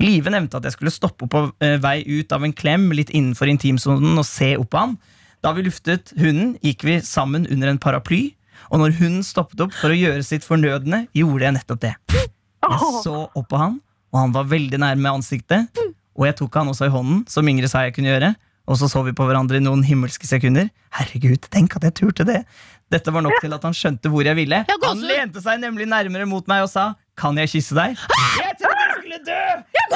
Live 0.02 0.32
nevnte 0.32 0.58
at 0.58 0.66
jeg 0.66 0.74
skulle 0.74 0.92
stoppe 0.92 1.28
på 1.30 1.44
eh, 1.62 1.78
vei 1.80 2.00
ut 2.08 2.32
av 2.34 2.44
en 2.44 2.52
klem 2.52 2.90
litt 2.96 3.12
innenfor 3.14 3.48
intimsonen 3.48 4.18
og 4.18 4.26
se 4.28 4.52
opp 4.60 4.72
på 4.74 4.82
han. 4.82 4.96
Da 5.40 5.54
vi 5.56 5.64
luftet 5.64 6.12
hunden, 6.20 6.56
gikk 6.64 6.84
vi 6.84 6.98
sammen 7.06 7.46
under 7.48 7.70
en 7.70 7.80
paraply, 7.80 8.34
og 8.68 8.82
når 8.82 8.98
hunden 8.98 9.22
stoppet 9.24 9.62
opp 9.64 9.72
for 9.78 9.94
å 9.94 9.96
gjøre 9.96 10.26
sitt 10.26 10.44
fornødne, 10.44 11.06
gjorde 11.16 11.46
jeg 11.46 11.56
nettopp 11.56 11.80
det. 11.86 11.94
Jeg 12.12 12.92
så 13.06 13.14
opp 13.24 13.48
på 13.48 13.60
han, 13.60 13.78
og 14.12 14.20
han 14.20 14.34
var 14.36 14.50
veldig 14.50 14.82
nærme 14.82 15.14
ansiktet, 15.16 15.80
og 16.18 16.26
jeg 16.28 16.36
tok 16.42 16.60
han 16.60 16.70
også 16.74 16.90
i 16.90 16.92
hånden, 16.92 17.24
som 17.30 17.48
Ingrid 17.48 17.70
sa 17.72 17.86
jeg 17.86 17.96
kunne 17.96 18.12
gjøre, 18.12 18.34
og 18.70 18.76
så 18.78 18.90
så 18.90 19.00
vi 19.06 19.14
på 19.16 19.24
hverandre 19.26 19.58
i 19.58 19.64
noen 19.64 19.80
himmelske 19.86 20.28
sekunder. 20.28 20.68
Herregud, 20.94 21.48
tenk 21.50 21.74
at 21.78 21.88
jeg 21.88 21.96
turte 22.02 22.26
det. 22.28 22.42
Dette 22.90 23.12
var 23.14 23.22
nok 23.22 23.36
til 23.38 23.52
at 23.54 23.62
han 23.62 23.74
skjønte 23.76 24.10
hvor 24.10 24.26
jeg 24.26 24.34
ville. 24.34 24.64
Han 24.66 25.02
lente 25.06 25.42
seg 25.44 25.60
nemlig 25.62 25.86
nærmere 25.86 26.26
mot 26.26 26.46
meg 26.50 26.64
og 26.64 26.70
sa, 26.72 26.90
kan 27.20 27.38
jeg 27.38 27.52
kysse 27.52 27.76
deg? 27.76 27.94
Jeg 28.40 28.56
trodde 28.58 28.80
jeg 28.80 28.96
skulle 28.96 29.20
dø! 29.28 29.42
Jeg, 29.78 29.94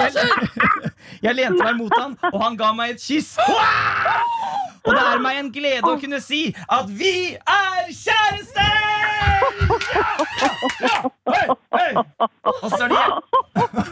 jeg 1.27 1.39
lente 1.41 1.59
meg 1.59 1.81
mot 1.81 1.95
han, 1.99 2.15
og 2.31 2.39
han 2.45 2.59
ga 2.61 2.71
meg 2.77 2.95
et 2.95 3.03
kyss. 3.03 3.35
Og 4.85 4.93
det 4.93 5.01
er 5.01 5.23
meg 5.25 5.41
en 5.41 5.51
glede 5.51 5.91
å 5.91 5.97
kunne 5.99 6.21
si 6.23 6.45
at 6.55 6.91
vi 6.93 7.35
er 7.35 7.91
kjærester! 7.91 8.79
Ja! 10.85 10.99
Hey. 11.35 11.49
Hei! 11.75 11.91
Og 11.99 12.69
så 12.69 12.77
står 12.77 12.95
det. 12.95 13.03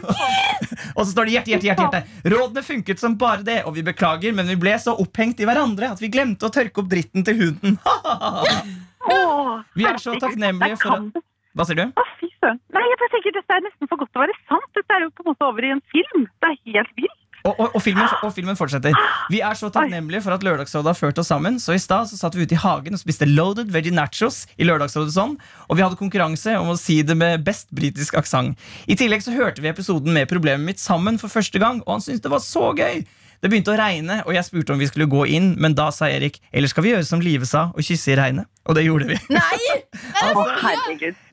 Og 0.93 1.05
så 1.05 1.09
står 1.11 1.27
det 1.27 1.33
hjerte, 1.33 1.51
hjerte, 1.53 1.67
hjerte, 1.67 1.83
hjerte. 1.83 2.29
Rådene 2.29 2.63
funket 2.65 3.01
som 3.01 3.15
bare 3.19 3.41
det, 3.45 3.59
og 3.65 3.73
vi 3.75 3.83
beklager, 3.85 4.35
men 4.35 4.45
vi 4.51 4.57
ble 4.59 4.75
så 4.81 4.93
opphengt 5.01 5.41
i 5.41 5.47
hverandre 5.49 5.89
at 5.95 6.01
vi 6.03 6.11
glemte 6.13 6.45
å 6.47 6.53
tørke 6.53 6.83
opp 6.83 6.91
dritten 6.91 7.25
til 7.25 7.39
hunden. 7.39 7.79
Åh, 9.11 9.63
Vi 9.75 9.87
er 9.89 9.99
så 10.01 10.15
takknemlige 10.21 10.79
for 10.81 10.97
at. 10.97 11.23
Hva 11.53 11.65
sier 11.69 11.77
du? 11.77 11.83
Å, 11.85 12.05
fy 12.17 12.29
søren. 12.41 12.57
Nei, 12.73 12.85
jeg 12.89 12.99
bare 13.01 13.13
tenker 13.13 13.35
Dette 13.35 13.57
er 13.57 13.65
nesten 13.67 13.89
for 13.89 14.01
godt 14.01 14.09
til 14.13 14.21
å 14.21 14.25
være 14.25 14.37
sant. 14.49 14.69
Dette 14.77 14.95
er 14.95 15.05
jo 15.05 15.11
på 15.13 15.25
en 15.25 15.31
måte 15.33 15.49
over 15.49 15.67
i 15.67 15.75
en 15.75 15.83
film. 15.93 16.25
Det 16.41 16.49
er 16.49 16.57
helt 16.73 16.95
vilt. 16.97 17.19
Og, 17.43 17.57
og, 17.59 17.73
og, 17.75 17.81
filmen, 17.83 18.07
og 18.23 18.31
filmen 18.31 18.55
fortsetter. 18.55 18.95
Vi 19.31 19.41
er 19.43 19.57
så 19.59 19.67
takknemlige 19.73 20.21
for 20.23 20.31
at 20.31 20.45
Lørdagsrådet 20.47 20.93
har 20.93 20.95
ført 20.95 21.17
oss 21.19 21.27
sammen. 21.27 21.57
Så 21.59 21.75
i 21.75 21.81
stad 21.81 22.07
så 22.07 22.15
satt 22.15 22.37
vi 22.37 22.45
ute 22.47 22.55
i 22.55 22.61
hagen 22.63 22.95
og 22.95 23.01
spiste 23.01 23.27
loaded 23.27 23.73
veggie 23.73 23.91
nachos 23.93 24.45
i 24.55 24.67
Lørdagsrådet 24.67 25.11
sånn. 25.11 25.35
Og 25.67 25.75
vi 25.75 25.83
hadde 25.83 25.99
konkurranse 25.99 26.55
om 26.61 26.71
å 26.71 26.77
si 26.79 27.01
det 27.03 27.17
med 27.19 27.43
best 27.43 27.67
britisk 27.75 28.15
aksent. 28.21 28.55
I 28.87 28.95
tillegg 28.99 29.25
så 29.25 29.35
hørte 29.35 29.63
vi 29.63 29.71
episoden 29.73 30.15
med 30.15 30.31
problemet 30.31 30.63
mitt 30.63 30.79
sammen 30.81 31.19
for 31.19 31.31
første 31.31 31.59
gang, 31.59 31.83
og 31.83 31.97
han 31.97 32.05
syntes 32.05 32.23
det 32.23 32.31
var 32.31 32.43
så 32.43 32.71
gøy. 32.79 33.03
Det 33.41 33.49
begynte 33.51 33.73
å 33.73 33.77
regne, 33.79 34.19
og 34.27 34.33
jeg 34.35 34.45
spurte 34.47 34.75
om 34.75 34.81
vi 34.81 34.87
skulle 34.89 35.07
gå 35.11 35.25
inn, 35.35 35.53
men 35.61 35.75
da 35.77 35.89
sa 35.95 36.09
Erik 36.11 36.39
eller 36.51 36.71
skal 36.71 36.85
vi 36.85 36.93
gjøre 36.93 37.07
som 37.07 37.23
Live 37.23 37.47
sa, 37.49 37.69
og 37.73 37.85
kysse 37.85 38.13
i 38.13 38.17
regnet. 38.19 38.49
Og 38.69 38.77
det 38.77 38.85
gjorde 38.85 39.09
vi. 39.11 39.19
Nei! 39.39 39.59
Altså. 40.23 40.43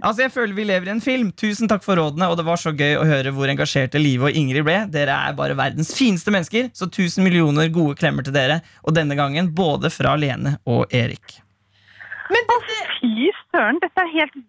Altså, 0.02 0.22
jeg 0.24 0.32
føler 0.34 0.56
vi 0.56 0.64
lever 0.66 0.88
i 0.88 0.92
en 0.92 1.02
film. 1.04 1.28
Tusen 1.38 1.68
takk 1.70 1.84
for 1.84 1.96
rådene, 2.00 2.26
og 2.28 2.34
det 2.40 2.44
var 2.48 2.58
så 2.60 2.72
gøy 2.74 2.96
å 2.98 3.04
høre 3.06 3.30
hvor 3.36 3.48
engasjerte 3.48 4.00
Live 4.02 4.26
og 4.26 4.36
Ingrid 4.36 4.66
ble. 4.66 4.76
Dere 4.90 5.14
er 5.28 5.36
bare 5.38 5.54
verdens 5.56 5.92
fineste 5.96 6.34
mennesker, 6.34 6.72
så 6.76 6.88
tusen 6.90 7.24
millioner 7.24 7.70
gode 7.72 7.94
klemmer 8.00 8.26
til 8.26 8.34
dere. 8.34 8.58
Og 8.82 8.96
denne 8.98 9.16
gangen 9.18 9.52
både 9.56 9.92
fra 9.94 10.16
Lene 10.18 10.56
og 10.68 10.90
Erik. 10.96 11.38
Men 12.34 12.50
dette, 12.50 12.80
Fy 12.98 13.30
søren, 13.52 13.80
dette 13.84 14.04
er 14.04 14.12
helt 14.18 14.40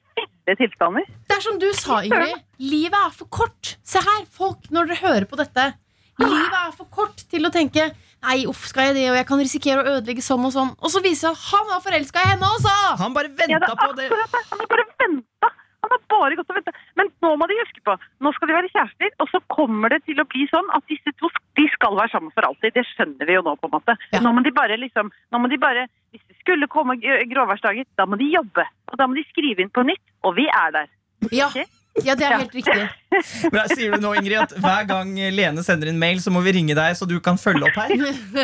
ville 0.51 0.58
tilstander. 0.60 1.05
det 1.29 1.38
er 1.38 1.43
som 1.43 1.60
du 1.60 1.70
sa, 1.77 2.01
Ingrid. 2.03 2.36
Livet 2.60 2.98
er 2.98 3.13
for 3.15 3.27
kort. 3.29 3.77
Se 3.84 4.00
her, 4.00 4.25
folk, 4.29 4.70
når 4.72 4.89
dere 4.91 5.01
hører 5.01 5.25
på 5.29 5.39
dette. 5.39 5.72
Livet 6.21 6.57
er 6.61 6.71
for 6.77 6.87
kort 6.93 7.23
til 7.31 7.45
å 7.47 7.51
tenke 7.53 7.89
Nei, 8.21 8.43
uff, 8.45 8.67
skal 8.69 8.91
jeg 8.91 8.95
det, 8.99 9.05
og 9.09 9.15
jeg 9.17 9.25
kan 9.25 9.39
risikere 9.41 9.81
å 9.81 9.93
ødelegge 9.97 10.21
sånn 10.21 10.43
og 10.45 10.51
sånn. 10.53 10.67
Og 10.77 10.91
så 10.93 10.99
viser 11.01 11.31
det 11.33 11.39
seg 11.41 11.41
at 11.41 11.47
han 11.57 11.69
var 11.71 11.79
forelska 11.81 12.21
i 12.21 12.27
henne 12.35 12.49
også! 12.53 12.73
Han 13.01 13.15
bare 13.15 13.31
Ja, 13.33 13.57
venta 13.57 13.71
er 13.73 13.79
på 13.81 13.95
det. 13.97 14.09
Han 14.11 14.59
har 14.61 14.67
bare 14.69 14.85
venta. 15.01 15.49
Han 15.81 15.89
har 15.95 16.03
bare 16.11 16.37
gått 16.37 16.51
og 16.53 16.59
venta. 16.59 16.73
Men 17.01 17.09
nå 17.25 17.31
må 17.41 17.47
de 17.49 17.57
huske 17.57 17.81
på 17.81 17.95
Nå 18.21 18.29
skal 18.35 18.51
de 18.51 18.57
være 18.59 18.69
kjærester, 18.75 19.09
og 19.25 19.31
så 19.33 19.41
kommer 19.49 19.89
det 19.89 20.03
til 20.05 20.21
å 20.21 20.27
bli 20.29 20.45
sånn 20.53 20.69
at 20.77 20.85
disse 20.93 21.15
to 21.17 21.31
de 21.57 21.65
skal 21.73 21.97
være 21.97 22.13
sammen 22.13 22.29
for 22.37 22.45
alltid. 22.45 22.77
Det 22.77 22.85
skjønner 22.93 23.25
vi 23.25 23.39
jo 23.39 23.41
nå, 23.49 23.55
på 23.57 23.65
en 23.71 23.73
måte. 23.79 23.97
Ja. 24.13 24.21
Nå 24.21 24.35
må 24.37 24.45
de 24.45 24.53
bare 24.53 24.77
liksom 24.77 25.09
Nå 25.33 25.41
må 25.41 25.49
de 25.49 25.57
bare 25.65 25.87
Hvis 26.13 26.21
det 26.29 26.37
skulle 26.45 26.69
komme 26.69 26.99
gr- 27.01 27.25
gråværsdager, 27.33 27.89
da 27.97 28.05
må 28.05 28.21
de 28.21 28.29
jobbe. 28.37 28.69
Og 28.93 29.01
da 29.01 29.09
må 29.09 29.17
de 29.17 29.25
skrive 29.33 29.65
inn 29.65 29.73
på 29.73 29.81
nytt. 29.89 30.03
Og 30.29 30.37
vi 30.37 30.45
er 30.45 30.77
der. 30.77 30.93
Ja, 31.33 31.49
Ok? 31.49 31.65
Ja 32.05 32.13
det 32.15 32.24
er 32.27 32.38
helt 32.39 32.53
riktig. 32.55 32.83
Men 33.51 33.67
Sier 33.75 33.91
du 33.95 34.03
nå, 34.05 34.13
Ingrid, 34.19 34.38
at 34.45 34.53
hver 34.63 34.86
gang 34.88 35.12
Lene 35.36 35.63
sender 35.65 35.91
inn 35.91 36.00
mail, 36.00 36.21
så 36.24 36.31
må 36.31 36.39
vi 36.45 36.53
ringe 36.55 36.75
deg, 36.77 36.95
så 36.95 37.07
du 37.10 37.17
kan 37.24 37.39
følge 37.41 37.67
opp 37.67 37.75
her? 37.81 37.91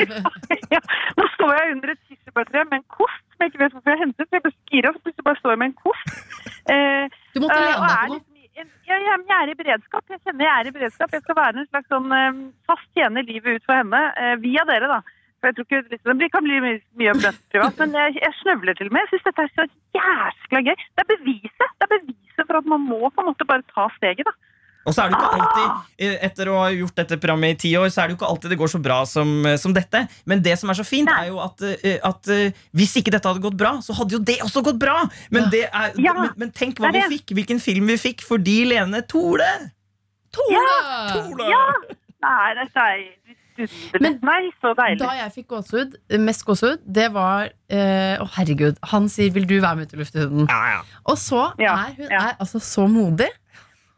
Ja, 0.73 0.81
nå 1.15 1.25
står 1.37 1.53
jeg 1.55 1.75
under 1.77 1.93
et 1.93 2.01
kirsebærtre 2.09 2.65
med 2.67 2.81
en 2.81 2.87
kost 2.91 3.21
som 3.31 3.45
jeg 3.45 3.53
ikke 3.53 3.61
vet 3.63 3.75
hvorfor 3.77 3.93
jeg 3.93 4.01
hentet. 4.03 4.27
Jeg 4.35 4.43
ble 4.43 4.51
så 4.51 4.73
gira, 4.73 4.91
så 4.95 5.03
plutselig 5.05 5.25
bare 5.29 5.39
står 5.39 5.53
jeg 5.53 5.59
med 5.61 5.69
en 5.69 5.77
kost. 5.85 6.17
Eh, 6.73 7.15
Du 7.37 7.39
måtte 7.43 7.55
eh, 7.61 7.67
lene 7.69 7.87
deg 7.87 8.01
på 8.01 8.15
noe. 8.17 8.23
Jeg, 8.57 8.65
ja, 8.89 8.97
men 9.21 9.27
jeg 9.29 9.37
er 9.45 9.51
i 9.51 9.57
beredskap. 9.59 10.03
Jeg 10.09 10.19
kjenner 10.25 10.47
jeg 10.47 10.53
er 10.63 10.67
i 10.67 10.73
beredskap. 10.73 11.11
Jeg 11.13 11.23
skal 11.23 11.37
være 11.37 11.61
en 11.61 11.67
slags 11.69 11.91
sånn 11.93 12.15
eh, 12.17 12.39
fast 12.67 12.87
tjener 12.97 13.25
livet 13.27 13.59
ut 13.61 13.67
for 13.69 13.77
henne. 13.79 14.01
eh, 14.17 14.33
via 14.43 14.65
dere, 14.67 14.89
da. 14.91 14.99
For 15.37 15.49
jeg 15.49 15.55
tror 15.57 15.65
ikke 15.67 15.93
liksom, 15.93 16.19
Det 16.19 16.31
kan 16.33 16.45
bli 16.47 16.59
mye, 16.63 16.81
mye 16.97 17.13
om 17.13 17.21
dette 17.21 17.53
privat, 17.53 17.77
men 17.83 17.93
jeg, 17.99 18.17
jeg 18.23 18.35
snøvler 18.41 18.77
til 18.79 18.89
og 18.89 18.95
med. 18.97 19.05
Jeg 19.05 19.11
syns 19.13 19.27
dette 19.29 19.45
er 19.45 19.51
så 19.53 19.65
jæskla 19.99 20.61
gøy. 20.65 20.75
Det 20.97 21.03
er 21.05 21.09
beviset. 21.13 21.73
Det 21.77 21.87
er 21.87 21.93
beviset 21.93 22.45
for 22.47 22.59
at 22.61 22.69
man 22.73 22.85
må 22.87 23.01
på 23.09 23.21
en 23.23 23.29
måte 23.29 23.49
bare 23.49 23.65
ta 23.73 23.85
steget, 23.97 24.25
da. 24.25 24.33
Og 24.87 24.95
så 24.95 25.03
er 25.03 25.11
det 25.11 25.17
ikke 25.17 25.35
alltid, 25.35 25.95
eh, 25.99 26.13
etter 26.23 26.47
å 26.47 26.59
ha 26.61 26.67
gjort 26.71 26.95
dette 26.95 27.17
programmet 27.19 27.57
i 27.57 27.59
ti 27.65 27.71
år, 27.75 27.89
så 27.91 28.01
er 28.01 28.07
det 28.07 28.15
jo 28.15 28.19
ikke 28.21 28.29
alltid 28.31 28.53
det 28.53 28.57
går 28.61 28.69
så 28.71 28.79
bra 28.79 28.99
som, 29.05 29.33
eh, 29.45 29.57
som 29.59 29.73
dette. 29.75 30.07
Men 30.25 30.41
det 30.41 30.55
som 30.61 30.71
er 30.71 30.79
så 30.79 30.85
fint, 30.87 31.11
er 31.11 31.27
jo 31.27 31.41
at, 31.43 31.59
eh, 31.83 31.99
at 32.07 32.23
hvis 32.71 32.95
ikke 33.01 33.11
dette 33.11 33.27
hadde 33.27 33.43
gått 33.43 33.57
bra, 33.59 33.73
så 33.83 33.93
hadde 33.97 34.15
jo 34.15 34.19
det 34.23 34.39
også 34.45 34.63
gått 34.63 34.79
bra! 34.79 35.01
Men, 35.29 35.49
det 35.51 35.65
er, 35.67 35.91
Ja, 35.99 36.13
men, 36.15 36.31
men 36.37 36.51
tenk 36.55 36.79
hva 36.79 36.93
vi 36.95 37.03
fikk, 37.17 37.35
hvilken 37.35 37.59
film 37.59 37.91
vi 37.91 37.97
fikk 37.99 38.23
fordi 38.23 38.63
Lene 38.71 39.03
Tole! 39.03 39.51
Tole! 40.31 41.49
Ja! 41.51 41.65
Nei, 42.23 42.53
dette 42.57 42.79
er. 42.79 43.03
Men 44.03 44.19
meg, 44.25 44.49
så 44.61 44.73
deilig. 44.77 44.99
Da 45.01 45.11
jeg 45.17 45.31
fikk 45.35 45.47
gåsehud, 45.55 45.95
mest 46.23 46.45
gåsehud, 46.47 46.83
det 46.85 47.07
var 47.15 47.49
eh, 47.69 48.15
Å, 48.21 48.27
herregud. 48.37 48.77
Han 48.91 49.07
sier 49.09 49.31
'vil 49.33 49.47
du 49.49 49.59
være 49.61 49.75
med 49.79 49.87
ut 49.87 49.93
i 49.93 50.01
luftehunden'? 50.03 50.47
Ja, 50.49 50.61
ja. 50.77 50.81
Og 51.05 51.17
så 51.17 51.53
Ja, 51.59 51.73
er 51.87 51.93
hun 51.97 52.07
ja. 52.11 52.21
er 52.29 52.35
altså 52.39 52.59
så 52.61 52.87
modig. 52.89 53.29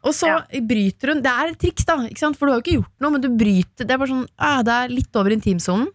Og 0.02 0.14
så 0.16 0.26
Ja. 0.26 0.40
bryter 0.64 1.12
hun 1.14 1.20
Det 1.22 1.30
er 1.32 1.48
et 1.52 1.58
triks, 1.58 1.84
da, 1.84 1.96
ikke 2.08 2.18
sant? 2.18 2.36
for 2.38 2.46
du 2.46 2.52
har 2.52 2.60
jo 2.60 2.64
ikke 2.64 2.78
gjort 2.80 3.00
noe, 3.00 3.10
men 3.12 3.20
du 3.20 3.28
bryter 3.28 3.84
Det 3.86 3.90
er 3.90 3.98
bare 3.98 4.08
sånn, 4.08 4.26
ah, 4.38 4.62
det 4.62 4.72
er 4.72 4.88
litt 4.88 5.14
over 5.16 5.30
intimsonen. 5.30 5.88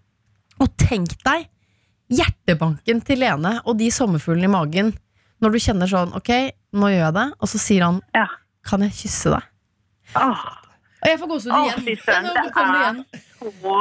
Og 0.59 0.69
tenk 0.77 1.15
deg 1.23 1.47
hjertebanken 2.09 3.01
til 3.03 3.17
Lene 3.19 3.61
og 3.65 3.77
de 3.79 3.89
sommerfuglene 3.89 4.45
i 4.45 4.53
magen 4.53 4.93
når 5.41 5.51
du 5.51 5.57
kjenner 5.59 5.89
sånn 5.89 6.13
Ok, 6.15 6.29
nå 6.73 6.87
gjør 6.93 7.05
jeg 7.05 7.13
det. 7.13 7.25
Og 7.41 7.47
så 7.49 7.57
sier 7.59 7.83
han 7.83 8.01
Ja. 8.13 8.27
Kan 8.63 8.81
jeg 8.81 8.91
kysse 8.91 9.29
deg? 9.33 9.43
Åh. 10.15 10.45
Og 11.05 11.09
jeg 11.11 11.19
får 11.19 11.27
gåsehud 11.27 11.53
igjen. 11.53 11.79
Åh, 11.79 11.83
det 11.85 11.93
er 12.55 13.05
så 13.61 13.79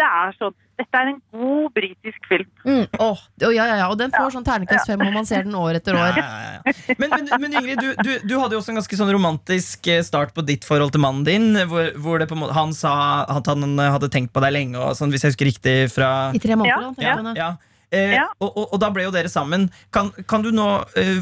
Det 0.00 0.08
er 0.08 0.36
sånn 0.38 0.56
Dette 0.80 0.96
er 0.96 1.10
en 1.10 1.18
god 1.36 1.74
britisk 1.76 2.22
film. 2.24 2.46
Mm, 2.64 2.86
åh, 2.96 3.10
oh, 3.12 3.18
ja, 3.52 3.66
ja, 3.68 3.74
ja. 3.82 3.88
Og 3.92 3.98
den 4.00 4.14
får 4.14 4.30
sånn 4.32 4.46
terningkast 4.46 4.88
fem 4.88 5.02
om 5.04 5.12
man 5.12 5.26
ser 5.28 5.44
den 5.44 5.52
år 5.52 5.76
etter 5.76 5.92
år. 5.92 6.16
Ja, 6.16 6.24
ja, 6.24 6.54
ja. 6.56 6.94
Men, 6.96 7.12
men, 7.12 7.28
men 7.42 7.56
Ingrid, 7.60 7.82
du, 7.84 7.90
du, 8.00 8.10
du 8.24 8.32
hadde 8.40 8.56
jo 8.56 8.62
også 8.62 8.72
en 8.72 8.80
ganske 8.80 8.96
sånn 8.96 9.12
romantisk 9.12 9.90
eh, 9.92 10.00
start 10.06 10.32
på 10.32 10.40
ditt 10.48 10.64
forhold 10.64 10.94
til 10.96 11.04
mannen 11.04 11.26
din. 11.28 11.52
Hvor, 11.68 11.92
hvor 12.00 12.16
det 12.16 12.30
på 12.30 12.38
en 12.38 12.40
måte, 12.46 12.56
han 12.56 12.72
sa 12.72 12.94
at 13.28 13.52
han 13.52 13.76
hadde 13.76 14.08
tenkt 14.08 14.32
på 14.32 14.40
deg 14.40 14.56
lenge, 14.56 14.80
og 14.80 14.96
sånn, 14.96 15.12
hvis 15.12 15.26
jeg 15.26 15.34
husker 15.34 15.50
riktig 15.50 15.76
fra 15.92 16.10
I 16.32 16.40
tre 16.40 16.56
måneder. 16.56 17.36
Ja, 17.36 17.52
ja, 17.92 17.98
ja. 17.98 18.06
Eh, 18.06 18.14
Ja. 18.14 18.26
og, 18.40 18.50
og, 18.56 18.66
og 18.74 18.80
da 18.80 18.90
ble 18.94 19.02
jo 19.02 19.10
dere 19.10 19.28
sammen. 19.28 19.68
Kan, 19.92 20.10
kan 20.30 20.42
du 20.42 20.50
nå 20.54 20.66
eh, 20.96 21.18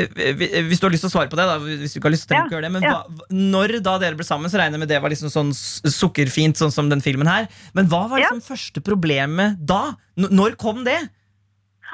eh, 0.00 0.62
Hvis 0.64 0.80
du 0.80 0.86
har 0.86 0.92
lyst 0.94 1.04
til 1.04 1.10
å 1.10 1.14
svare 1.16 1.28
på 1.28 1.36
det, 1.36 1.44
da, 1.48 1.58
hvis 1.60 1.92
du 1.92 1.98
ikke 2.00 2.08
har 2.08 2.14
lyst 2.16 2.28
til 2.28 2.36
å 2.36 2.40
Ja, 2.40 2.46
gjøre 2.54 2.62
det 2.68 2.72
Men 2.72 2.86
ja. 2.86 2.94
hva, 3.04 3.28
når 3.30 3.76
da 3.84 3.98
dere 4.00 4.16
ble 4.16 4.24
sammen, 4.24 4.48
så 4.48 4.56
regner 4.60 4.78
jeg 4.78 4.84
med 4.86 4.88
det 4.94 5.00
var 5.04 5.12
liksom 5.12 5.28
sånn 5.32 5.52
sukkerfint, 5.52 6.56
sånn 6.56 6.72
som 6.72 6.88
den 6.88 7.00
filmen 7.04 7.28
her. 7.28 7.48
Men 7.76 7.86
hva 7.92 8.06
var 8.08 8.18
Ja. 8.22 8.30
liksom 8.32 8.40
første 8.48 8.80
problemet 8.80 9.60
da? 9.66 9.96
N 10.16 10.28
når 10.32 10.56
kom 10.56 10.84
det? 10.88 10.98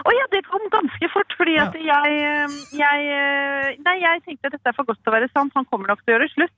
Å 0.02 0.10
ja, 0.16 0.24
det 0.32 0.40
kom 0.48 0.62
ganske 0.72 1.08
fort, 1.12 1.34
fordi 1.36 1.54
Ja. 1.58 1.66
at 1.68 1.74
jeg, 1.74 2.14
eh, 2.22 2.54
jeg 2.78 3.10
eh, 3.12 3.76
Nei, 3.84 3.96
jeg 4.00 4.22
tenkte 4.24 4.46
at 4.46 4.52
dette 4.56 4.70
er 4.70 4.76
for 4.78 4.84
godt 4.88 5.02
til 5.04 5.12
å 5.12 5.16
være 5.18 5.28
sant. 5.34 5.52
Han 5.54 5.66
kommer 5.66 5.88
nok 5.90 6.00
til 6.06 6.14
å 6.14 6.18
gjøre 6.18 6.30
slutt. 6.32 6.54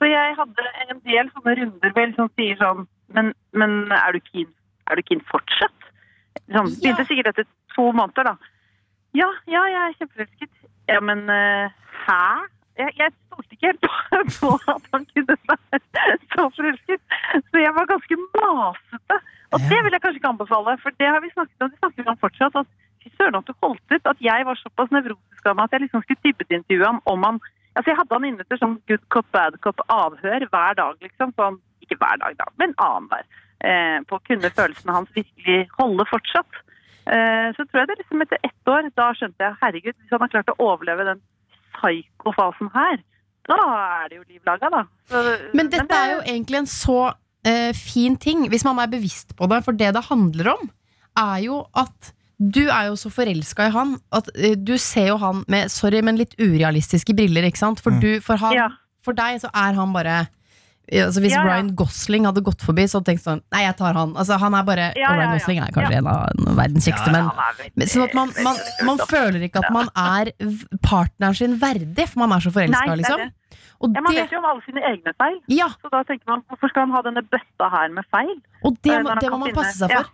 Så 0.00 0.08
jeg 0.10 0.34
hadde 0.38 0.64
en 0.90 0.98
del 1.04 1.28
sånne 1.34 1.52
runder 1.60 1.92
vel 1.94 2.14
som 2.16 2.30
sier 2.38 2.56
sånn 2.58 2.86
Men, 3.12 3.34
men 3.52 3.92
er 3.92 4.12
du 4.16 4.20
keen? 4.32 4.48
Er 4.90 4.96
du 4.96 5.02
keen 5.02 5.20
fortsatt? 5.30 5.81
Sånn, 6.52 6.72
begynte 6.80 7.06
sikkert 7.08 7.32
etter 7.32 7.46
to 7.74 7.90
måneder, 7.96 8.32
da. 8.32 8.52
Ja, 9.16 9.28
ja, 9.50 9.62
jeg 9.68 9.80
er 9.82 9.96
kjempeforelsket. 10.00 10.52
Ja, 10.90 11.00
men 11.04 11.24
uh, 11.28 11.72
hæ? 12.06 12.24
Jeg, 12.80 12.94
jeg 12.96 13.12
stolte 13.12 13.56
ikke 13.56 13.68
helt 13.68 13.82
på, 13.84 13.90
på 14.40 14.52
at 14.72 14.86
han 14.94 15.04
kunne 15.12 15.36
være 15.50 15.80
så 16.32 16.46
forelsket. 16.56 17.02
Så 17.50 17.60
jeg 17.60 17.74
var 17.76 17.90
ganske 17.90 18.18
masete. 18.24 19.18
Og 19.52 19.66
det 19.68 19.80
vil 19.84 19.92
jeg 19.92 20.00
kanskje 20.00 20.20
ikke 20.20 20.32
anbefale, 20.32 20.78
for 20.80 20.96
det 21.00 21.08
har 21.12 21.20
vi 21.20 21.32
snakket 21.34 21.64
om. 21.64 21.72
Det 21.72 21.80
snakker 21.82 22.02
vi 22.02 22.12
om 22.14 22.22
fortsatt. 22.22 22.56
At 22.62 22.70
fy 23.02 23.12
søren 23.18 23.40
at 23.40 23.48
du 23.48 23.52
holdt 23.64 23.96
ut. 23.96 24.08
At 24.14 24.22
jeg 24.24 24.46
var 24.48 24.60
såpass 24.60 24.94
nevrotisk 24.94 25.50
av 25.50 25.58
meg 25.58 25.68
at 25.68 25.76
jeg 25.76 25.84
liksom 25.84 26.04
skulle 26.06 26.24
dybdeintervjue 26.28 26.88
ham 26.88 27.02
om 27.12 27.28
han 27.28 27.42
Altså 27.72 27.88
Jeg 27.88 27.96
hadde 28.02 28.16
han 28.18 28.24
inne 28.28 28.44
til 28.44 28.58
sånn 28.60 28.74
good 28.84 29.04
cop, 29.08 29.24
bad 29.32 29.54
cop 29.64 29.78
avhør 29.88 30.44
hver 30.52 30.74
dag, 30.76 30.96
liksom. 31.00 31.30
Sånn, 31.40 31.54
ikke 31.82 31.98
hver 32.00 32.20
dag, 32.22 32.36
da, 32.38 32.46
men 32.58 32.74
annenhver. 32.78 33.24
Eh, 33.62 33.98
på 34.10 34.16
å 34.18 34.22
kunne 34.26 34.50
følelsene 34.50 34.94
hans 34.96 35.10
virkelig 35.14 35.68
holde 35.78 36.06
fortsatt. 36.10 36.60
Eh, 37.06 37.48
så 37.54 37.62
tror 37.66 37.82
jeg 37.82 37.88
det 37.92 37.98
liksom 38.00 38.22
etter 38.24 38.38
ett 38.46 38.70
år, 38.70 38.88
da 38.98 39.10
skjønte 39.18 39.42
jeg 39.46 39.58
herregud, 39.60 39.94
hvis 39.98 40.10
han 40.14 40.22
har 40.24 40.32
klart 40.34 40.50
å 40.54 40.58
overleve 40.70 41.06
den 41.12 41.20
psykofasen 41.76 42.70
her, 42.74 43.00
da 43.48 43.56
er 44.02 44.08
det 44.10 44.18
jo 44.20 44.24
liv 44.28 44.42
laga, 44.46 44.70
da. 44.70 44.82
Så, 45.10 45.22
Men 45.54 45.68
dette 45.70 45.86
det- 45.90 45.98
er 45.98 46.10
jo 46.16 46.20
egentlig 46.22 46.58
en 46.62 46.66
så 46.70 47.14
eh, 47.44 47.72
fin 47.74 48.16
ting, 48.16 48.48
hvis 48.48 48.64
man 48.64 48.78
er 48.78 48.86
bevisst 48.86 49.34
på 49.36 49.48
det. 49.50 49.64
For 49.64 49.72
det 49.72 49.92
det 49.94 50.04
handler 50.06 50.52
om, 50.54 50.70
er 51.18 51.38
jo 51.42 51.66
at 51.74 52.12
du 52.38 52.68
er 52.68 52.86
jo 52.90 52.94
så 52.98 53.10
forelska 53.10 53.66
i 53.68 53.70
han 53.74 53.96
at 54.12 54.28
eh, 54.36 54.54
du 54.56 54.76
ser 54.78 55.08
jo 55.08 55.16
han 55.18 55.44
med 55.48 55.70
sorry, 55.70 56.00
men 56.02 56.16
litt 56.16 56.34
urealistiske 56.38 57.14
briller. 57.14 57.42
ikke 57.46 57.58
sant? 57.58 57.80
For, 57.82 57.90
du, 57.90 58.20
for, 58.20 58.36
han, 58.36 58.54
Ja. 58.54 58.68
for 59.02 59.12
deg 59.12 59.40
så 59.42 59.50
er 59.54 59.74
han 59.74 59.92
bare 59.92 60.28
altså 60.90 61.20
Hvis 61.22 61.32
Ja, 61.32 61.42
ja. 61.42 61.50
Ryan 61.52 61.74
Gosling 61.78 62.26
hadde 62.26 62.42
gått 62.44 62.62
forbi, 62.64 62.84
så 62.90 62.98
hadde 62.98 63.12
tenkt 63.12 63.22
sånn 63.24 63.42
Nei, 63.54 63.62
jeg 63.64 63.76
tar 63.78 63.94
han. 63.94 64.14
Altså 64.18 64.38
Han 64.42 64.54
er 64.58 64.64
bare 64.66 64.88
Ja, 64.98 65.12
ja. 65.20 65.28
Gosling 65.32 65.60
er 65.62 65.70
kanskje 65.74 66.00
en 66.00 66.08
av 66.10 66.56
verdens 66.58 66.88
kjekkeste 66.88 67.12
menn. 67.14 67.86
Sånn 67.86 68.06
at 68.08 68.16
man, 68.18 68.32
man, 68.42 68.56
man 68.88 69.04
føler 69.14 69.46
ikke 69.48 69.62
at 69.62 69.70
man 69.74 69.92
er 69.94 70.32
partneren 70.82 71.38
sin 71.38 71.58
verdig, 71.62 72.08
for 72.10 72.24
man 72.24 72.34
er 72.36 72.44
så 72.44 72.52
forelska, 72.54 72.96
liksom. 73.02 73.28
Og 73.82 73.96
Ja, 73.96 74.00
man 74.00 74.14
vet 74.14 74.30
jo 74.30 74.38
om 74.38 74.44
alle 74.46 74.62
sine 74.66 74.82
egne 74.86 75.12
feil. 75.18 75.38
ja, 75.50 75.66
Så 75.82 75.90
da 75.90 76.02
tenker 76.06 76.28
man, 76.30 76.42
hvorfor 76.50 76.70
skal 76.70 76.86
han 76.86 76.92
ha 76.94 77.02
denne 77.02 77.22
bøtta 77.26 77.70
her 77.72 77.88
med 77.90 78.06
feil? 78.14 78.36
og 78.62 78.76
det, 78.82 78.94
det 79.20 79.30
må 79.30 79.38
man 79.42 79.54
passe 79.56 79.78
seg 79.80 79.90
for. 79.90 80.10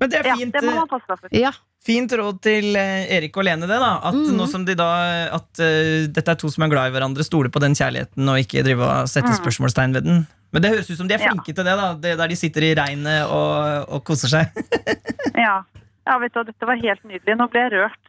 Men 0.00 0.10
det 0.10 0.18
er 0.20 0.26
Ja, 0.30 0.36
fint, 0.40 0.52
det 0.54 0.62
må 0.64 0.72
eh, 0.72 0.78
man 0.80 0.88
passe 0.88 1.06
seg 1.10 1.18
for. 1.20 1.28
Ja. 1.36 1.50
fint 1.84 2.12
råd 2.12 2.40
til 2.44 2.76
eh, 2.76 3.06
Erik 3.16 3.36
og 3.36 3.44
Lene, 3.44 3.66
det. 3.68 3.78
da 3.80 3.90
At 4.10 4.14
mm. 4.16 4.30
nå 4.36 4.46
som 4.48 4.64
de 4.64 4.74
da 4.78 4.88
At 5.36 5.48
uh, 5.60 6.06
dette 6.08 6.28
er 6.34 6.38
to 6.40 6.48
som 6.52 6.64
er 6.64 6.72
glad 6.72 6.90
i 6.90 6.94
hverandre, 6.96 7.24
stoler 7.26 7.50
på 7.52 7.60
den 7.62 7.74
kjærligheten 7.78 8.28
og 8.28 8.38
ikke 8.42 8.64
drive 8.66 8.84
og 8.86 9.08
sette 9.08 9.28
Mm. 9.30 9.38
spørsmålstegn 9.42 9.94
ved 9.94 10.04
den. 10.08 10.26
Men 10.52 10.62
det 10.64 10.70
høres 10.72 10.88
ut 10.90 10.98
som 10.98 11.06
de 11.08 11.14
er 11.14 11.20
Ja. 11.22 11.30
flinke 11.30 11.54
til 11.54 11.64
det, 11.64 11.76
da 11.78 11.94
det, 11.94 12.16
der 12.18 12.26
de 12.28 12.36
sitter 12.36 12.62
i 12.66 12.74
regnet 12.74 13.28
og, 13.30 13.86
og 13.88 14.04
koser 14.04 14.28
seg. 14.28 14.50
Ja. 15.38 15.62
ja, 16.08 16.18
vet 16.18 16.34
du, 16.34 16.42
dette 16.44 16.66
var 16.66 16.76
helt 16.80 17.04
nydelig. 17.06 17.36
Nå 17.38 17.46
ble 17.52 17.60
jeg 17.68 17.72
rørt. 17.76 18.00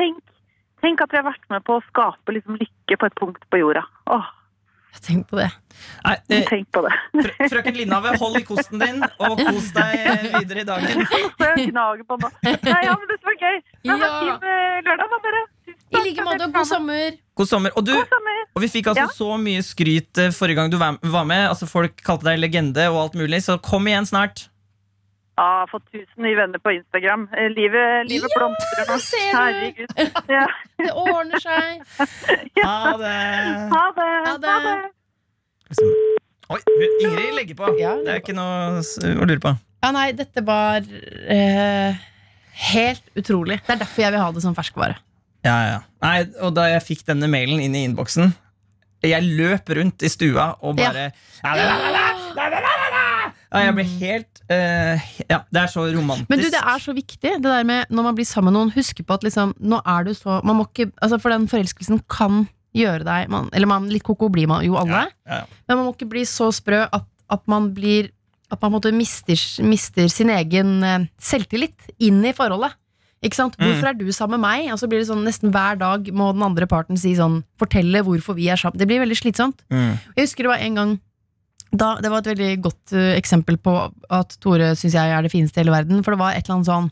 Tenk, 0.00 0.22
tenk 0.82 1.00
at 1.04 1.12
vi 1.12 1.18
har 1.20 1.26
vært 1.28 1.44
med 1.52 1.62
på 1.66 1.76
å 1.76 1.82
skape 1.90 2.32
liksom, 2.32 2.56
lykke 2.56 2.96
på 2.98 3.06
et 3.10 3.18
punkt 3.20 3.42
på 3.52 3.60
jorda. 3.60 3.82
Åh, 4.10 4.30
Tenk 5.00 5.28
på 5.30 5.38
det. 5.38 5.48
Nei, 6.04 6.16
eh, 6.28 6.42
tenk 6.48 6.66
på 6.74 6.82
det. 6.84 6.92
Fr 7.14 7.30
Frøken 7.54 7.76
Linnave, 7.78 8.12
hold 8.20 8.36
i 8.36 8.42
kosten 8.44 8.82
din, 8.82 8.98
og 9.22 9.38
kos 9.40 9.70
deg 9.72 10.26
videre 10.34 10.60
i 10.60 10.66
dagen. 10.68 11.06
Gnager 11.70 12.04
på 12.08 12.18
nå. 12.20 12.30
Nei, 12.44 12.82
ja, 12.84 12.96
men 12.98 13.08
dette 13.08 13.24
var 13.30 13.38
gøy. 13.40 13.56
Ja, 13.88 13.96
Ja. 13.96 14.10
Fin 14.20 14.50
eh, 14.50 14.82
lørdag, 14.84 15.14
da, 15.14 15.20
dere. 15.24 15.42
I 15.90 16.02
like 16.04 16.22
måte, 16.26 16.50
god 16.52 16.68
sommer. 16.68 17.16
God 17.38 17.48
sommer. 17.50 17.72
Og, 17.78 17.86
du, 17.86 17.94
God 17.96 18.12
sommer. 18.12 18.42
og 18.54 18.62
vi 18.66 18.68
fikk 18.70 18.90
altså 18.92 19.06
Ja. 19.06 19.14
så 19.16 19.30
mye 19.40 19.62
skryt 19.64 20.20
eh, 20.20 20.30
forrige 20.36 20.60
gang 20.60 20.70
du 20.70 20.76
var 20.82 20.98
var 21.02 21.24
med. 21.26 21.48
Altså 21.48 21.66
Folk 21.70 21.96
kalte 22.06 22.28
deg 22.28 22.42
legende 22.42 22.90
og 22.92 23.00
alt 23.06 23.16
mulig, 23.18 23.40
så 23.46 23.56
kom 23.62 23.88
igjen 23.88 24.06
snart. 24.06 24.49
Ja, 25.40 25.64
fått 25.70 25.86
tusen 25.88 26.20
nye 26.26 26.36
venner 26.36 26.60
på 26.60 26.72
Instagram. 26.76 27.22
Eh, 27.32 27.46
Livet, 27.54 28.08
livet 28.10 28.32
Ja, 28.34 28.40
blomstrer 28.42 28.90
nå. 28.90 28.96
Herregud. 29.38 29.94
Ja. 30.28 30.42
Det 30.76 30.90
ordner 30.92 31.40
seg. 31.40 31.80
Ha 32.60 32.90
det. 33.00 33.14
Ha 33.72 33.84
det. 33.96 34.08
Ha 34.26 34.34
det. 34.44 34.76
Oi, 36.50 36.58
Ingrid 37.06 37.34
legger 37.38 37.56
på. 37.56 37.72
Ja. 37.80 37.94
Det 38.04 38.12
er 38.16 38.20
ikke 38.20 38.36
noe 38.36 38.82
å 38.82 39.28
lure 39.30 39.40
på. 39.40 39.54
Ja, 39.80 39.92
nei, 39.96 40.10
dette 40.18 40.42
var 40.44 40.84
eh, 40.84 41.96
helt 42.74 43.06
utrolig. 43.16 43.62
Det 43.64 43.78
er 43.78 43.80
derfor 43.86 44.04
jeg 44.04 44.12
vil 44.12 44.20
ha 44.26 44.28
det 44.36 44.44
som 44.44 44.56
ferskvare. 44.58 44.98
Ja, 45.46 45.56
ja. 45.70 45.78
Nei, 46.04 46.16
og 46.44 46.52
da 46.58 46.66
jeg 46.68 46.84
fikk 46.84 47.06
denne 47.08 47.30
mailen 47.32 47.62
inn 47.64 47.72
i 47.72 47.86
innboksen 47.88 48.34
Jeg 49.08 49.24
løp 49.24 49.70
rundt 49.72 50.04
i 50.04 50.10
stua 50.12 50.50
og 50.60 50.76
bare 50.76 51.06
ja, 51.08 51.54
Jeg 53.50 53.74
ble 53.74 53.84
helt 53.98 54.40
uh, 54.46 55.08
Ja, 55.26 55.40
det 55.50 55.62
er 55.64 55.70
så 55.72 55.82
romantisk. 55.90 56.30
Men 56.30 56.42
du, 56.42 56.46
det 56.52 56.62
er 56.62 56.82
så 56.82 56.94
viktig 56.94 57.34
det 57.42 57.42
der 57.42 57.66
med 57.66 57.90
når 57.90 58.06
man 58.06 58.18
blir 58.18 58.28
sammen 58.28 58.52
med 58.52 58.58
noen. 58.60 58.72
huske 58.76 59.02
på 59.06 59.16
at 59.16 59.26
liksom, 59.26 59.56
nå 59.58 59.80
er 59.82 60.06
du 60.06 60.12
så 60.14 60.38
man 60.46 60.60
må 60.60 60.68
ikke, 60.68 60.90
altså 61.02 61.18
For 61.22 61.34
den 61.34 61.48
forelskelsen 61.50 62.02
kan 62.10 62.44
gjøre 62.76 63.02
deg 63.06 63.32
man, 63.32 63.50
Eller 63.56 63.70
man, 63.70 63.88
litt 63.90 64.06
koko 64.06 64.30
blir 64.30 64.46
man 64.50 64.64
jo 64.66 64.78
alle. 64.78 65.08
Ja, 65.26 65.40
ja. 65.40 65.60
Men 65.66 65.80
man 65.80 65.88
må 65.88 65.96
ikke 65.96 66.10
bli 66.12 66.24
så 66.28 66.50
sprø 66.54 66.84
at, 66.86 67.08
at 67.30 67.42
man 67.50 67.72
blir 67.74 68.12
At 68.50 68.62
man 68.62 68.76
måte 68.76 68.94
mister, 68.94 69.38
mister 69.66 70.08
sin 70.10 70.30
egen 70.34 70.78
eh, 70.82 71.08
selvtillit 71.22 71.90
inn 72.02 72.22
i 72.26 72.34
forholdet. 72.34 72.74
Ikke 73.22 73.36
sant? 73.36 73.58
Mm. 73.58 73.66
Hvorfor 73.66 73.90
er 73.90 73.98
du 73.98 74.08
sammen 74.16 74.40
med 74.40 74.46
meg? 74.46 74.72
Og 74.72 74.80
så 74.80 74.88
blir 74.88 75.02
det 75.02 75.10
sånn 75.10 75.26
Nesten 75.26 75.52
hver 75.52 75.78
dag 75.80 76.06
må 76.16 76.30
den 76.32 76.46
andre 76.46 76.66
parten 76.70 76.98
si 76.98 77.12
sånn 77.18 77.42
Fortelle 77.60 78.02
hvorfor 78.06 78.38
vi 78.38 78.48
er 78.50 78.60
sammen. 78.60 78.80
Det 78.80 78.88
blir 78.90 79.02
veldig 79.02 79.18
slitsomt. 79.18 79.62
Mm. 79.72 79.98
Jeg 80.16 80.28
husker 80.28 80.46
det 80.46 80.54
var 80.54 80.64
en 80.64 80.78
gang 80.80 80.98
da, 81.70 81.96
Det 82.02 82.10
var 82.10 82.22
et 82.22 82.32
veldig 82.32 82.54
godt 82.64 82.94
uh, 82.96 83.12
eksempel 83.16 83.58
på 83.62 83.74
at 84.10 84.38
Tore 84.42 84.72
syns 84.78 84.96
jeg 84.96 85.12
er 85.14 85.26
det 85.26 85.32
fineste 85.32 85.60
i 85.60 85.64
hele 85.64 85.74
verden. 85.74 86.02
For 86.04 86.14
det 86.14 86.22
var 86.22 86.34
et 86.34 86.44
eller 86.44 86.58
annet 86.58 86.70
sånn 86.70 86.88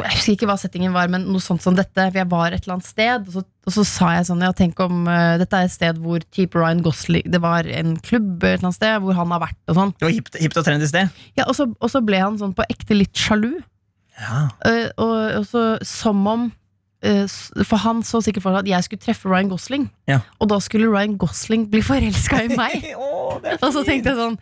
Jeg 0.00 0.14
husker 0.16 0.34
ikke 0.34 0.48
hva 0.50 0.56
settingen 0.58 0.94
var, 0.96 1.10
men 1.12 1.28
noe 1.30 1.42
sånt 1.44 1.62
som 1.62 1.76
dette. 1.78 2.08
For 2.08 2.20
jeg 2.22 2.30
var 2.30 2.54
et 2.54 2.64
eller 2.64 2.78
annet 2.78 2.88
sted, 2.88 3.28
og 3.28 3.36
så, 3.36 3.44
og 3.68 3.74
så 3.76 3.84
sa 3.86 4.12
jeg 4.16 4.28
sånn 4.30 4.44
Ja, 4.46 4.52
tenk 4.56 4.80
om 4.84 5.02
uh, 5.08 5.36
dette 5.40 5.58
er 5.58 5.68
et 5.68 5.76
sted 5.76 6.00
hvor 6.02 6.24
type 6.34 6.58
Ryan 6.58 6.84
Gosling 6.86 7.26
Det 7.30 7.42
var 7.42 7.68
en 7.68 7.96
klubb 8.00 8.40
et 8.42 8.56
eller 8.56 8.70
annet 8.70 8.80
sted 8.80 9.04
hvor 9.04 9.18
han 9.18 9.34
har 9.36 9.44
vært 9.44 9.60
og 9.68 9.80
sånn. 9.82 9.96
Det 9.98 10.08
var 10.08 10.16
hipt, 10.16 10.40
hipt 10.40 10.62
og 10.62 10.66
trendy 10.68 10.88
sted. 10.90 11.20
Ja, 11.38 11.48
og, 11.48 11.54
så, 11.58 11.68
og 11.68 11.92
så 11.92 12.02
ble 12.04 12.22
han 12.22 12.40
sånn 12.40 12.56
på 12.56 12.66
ekte 12.72 12.96
litt 12.96 13.16
sjalu. 13.16 13.58
Ja. 14.20 14.46
Uh, 14.64 14.88
og, 15.00 15.14
og 15.42 15.44
så 15.48 15.66
som 15.86 16.24
om 16.28 16.48
For 17.00 17.80
han 17.80 18.02
så 18.04 18.20
sikkert 18.20 18.44
for 18.44 18.52
seg 18.52 18.66
at 18.66 18.68
jeg 18.68 18.86
skulle 18.86 19.04
treffe 19.04 19.30
Ryan 19.30 19.48
Gosling. 19.48 19.86
Ja. 20.10 20.20
Og 20.38 20.50
da 20.52 20.58
skulle 20.60 20.90
Ryan 20.90 21.16
Gosling 21.20 21.64
bli 21.72 21.80
forelska 21.84 22.42
i 22.44 22.50
meg. 22.52 22.90
oh, 23.00 23.38
og 23.64 23.70
så 23.72 23.84
tenkte 23.86 24.12
jeg 24.12 24.20
sånn 24.20 24.40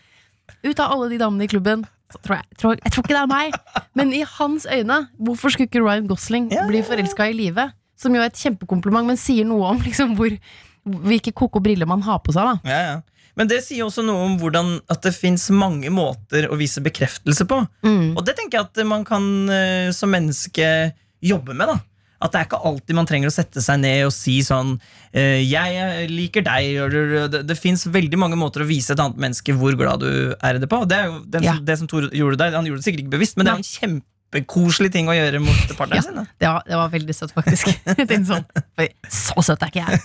Ut 0.64 0.80
av 0.80 0.94
alle 0.94 1.10
de 1.12 1.18
damene 1.20 1.44
i 1.44 1.50
klubben, 1.50 1.82
så 2.08 2.18
tror 2.24 2.38
jeg, 2.38 2.56
tror, 2.58 2.78
jeg 2.80 2.92
tror 2.94 3.04
ikke 3.04 3.12
det 3.12 3.20
er 3.20 3.28
meg. 3.28 3.56
Men 4.00 4.14
i 4.16 4.22
hans 4.24 4.64
øyne, 4.64 4.96
hvorfor 5.20 5.52
skulle 5.52 5.68
ikke 5.68 5.82
Ryan 5.84 6.08
Gosling 6.08 6.48
Ja, 6.50 6.64
bli 6.66 6.80
forelska 6.82 7.26
i 7.28 7.36
livet? 7.36 7.76
Som 8.00 8.16
jo 8.16 8.22
er 8.24 8.30
et 8.30 8.40
kjempekompliment, 8.40 9.06
men 9.06 9.20
sier 9.20 9.46
noe 9.46 9.68
om 9.68 9.82
liksom, 9.84 10.16
hvor, 10.18 10.32
hvilke 11.04 11.34
koko 11.36 11.60
briller 11.62 11.86
man 11.90 12.02
har 12.06 12.22
på 12.24 12.32
seg. 12.34 12.48
Da. 12.48 12.72
Ja, 12.72 12.80
ja. 12.86 13.28
Men 13.38 13.52
det 13.52 13.60
sier 13.66 13.84
også 13.84 14.02
noe 14.02 14.24
om 14.24 14.38
hvordan 14.40 14.78
at 14.90 15.04
det 15.04 15.12
fins 15.14 15.44
mange 15.54 15.92
måter 15.94 16.48
å 16.48 16.56
vise 16.58 16.82
bekreftelse 16.82 17.46
på. 17.46 17.60
Mm. 17.86 18.16
Og 18.16 18.24
det 18.26 18.34
tenker 18.40 18.58
jeg 18.58 18.70
at 18.70 18.82
man 18.88 19.04
kan 19.06 19.28
eh, 19.52 19.92
som 19.94 20.10
menneske 20.10 20.66
jobbe 21.22 21.54
med. 21.54 21.70
da 21.70 21.78
At 22.18 22.34
det 22.34 22.40
er 22.40 22.46
ikke 22.48 22.58
alltid 22.66 22.96
man 22.98 23.06
trenger 23.06 23.30
å 23.30 23.34
sette 23.34 23.62
seg 23.62 23.78
ned 23.78 24.08
og 24.08 24.12
si 24.14 24.40
sånn 24.42 24.74
eh, 25.12 25.38
'Jeg 25.46 26.08
liker 26.10 26.42
deg'. 26.42 26.82
og 26.82 27.30
Det, 27.30 27.42
det, 27.46 27.56
fins 27.58 27.86
veldig 27.86 28.18
mange 28.18 28.38
måter 28.38 28.64
å 28.64 28.68
vise 28.68 28.92
et 28.92 29.02
annet 29.02 29.20
menneske 29.22 29.54
hvor 29.54 29.76
glad 29.78 30.02
du 30.02 30.34
er 30.34 30.58
i 30.58 30.58
det 30.58 30.68
på. 30.70 30.82
Det 30.88 30.98
er 30.98 31.06
jo 31.06 31.22
den, 31.24 31.46
Ja. 31.46 31.54
det 31.62 31.78
som 31.78 31.86
Tor 31.86 32.10
gjorde 32.10 32.38
der. 32.42 32.56
Han 32.58 32.66
gjorde 32.66 32.82
det 32.82 32.88
sikkert 32.88 33.04
ikke 33.06 33.16
bevisst, 33.18 33.36
men 33.38 33.46
det 33.46 33.52
er 33.54 33.62
en 33.62 33.70
kjempekoselig 33.70 34.90
ting 34.92 35.06
å 35.06 35.14
gjøre 35.14 35.38
mot 35.40 35.78
partneren 35.78 35.94
Ja. 35.94 36.02
sin. 36.02 36.18
da. 36.18 36.26
Det, 36.66 36.74
var, 36.74 36.90
veldig 36.90 37.14
søtt, 37.14 37.32
faktisk. 37.32 37.70
Sånn, 38.26 38.44
Så 39.08 39.46
søt 39.46 39.62
er 39.62 39.70
ikke 39.70 39.86
jeg. 39.86 40.02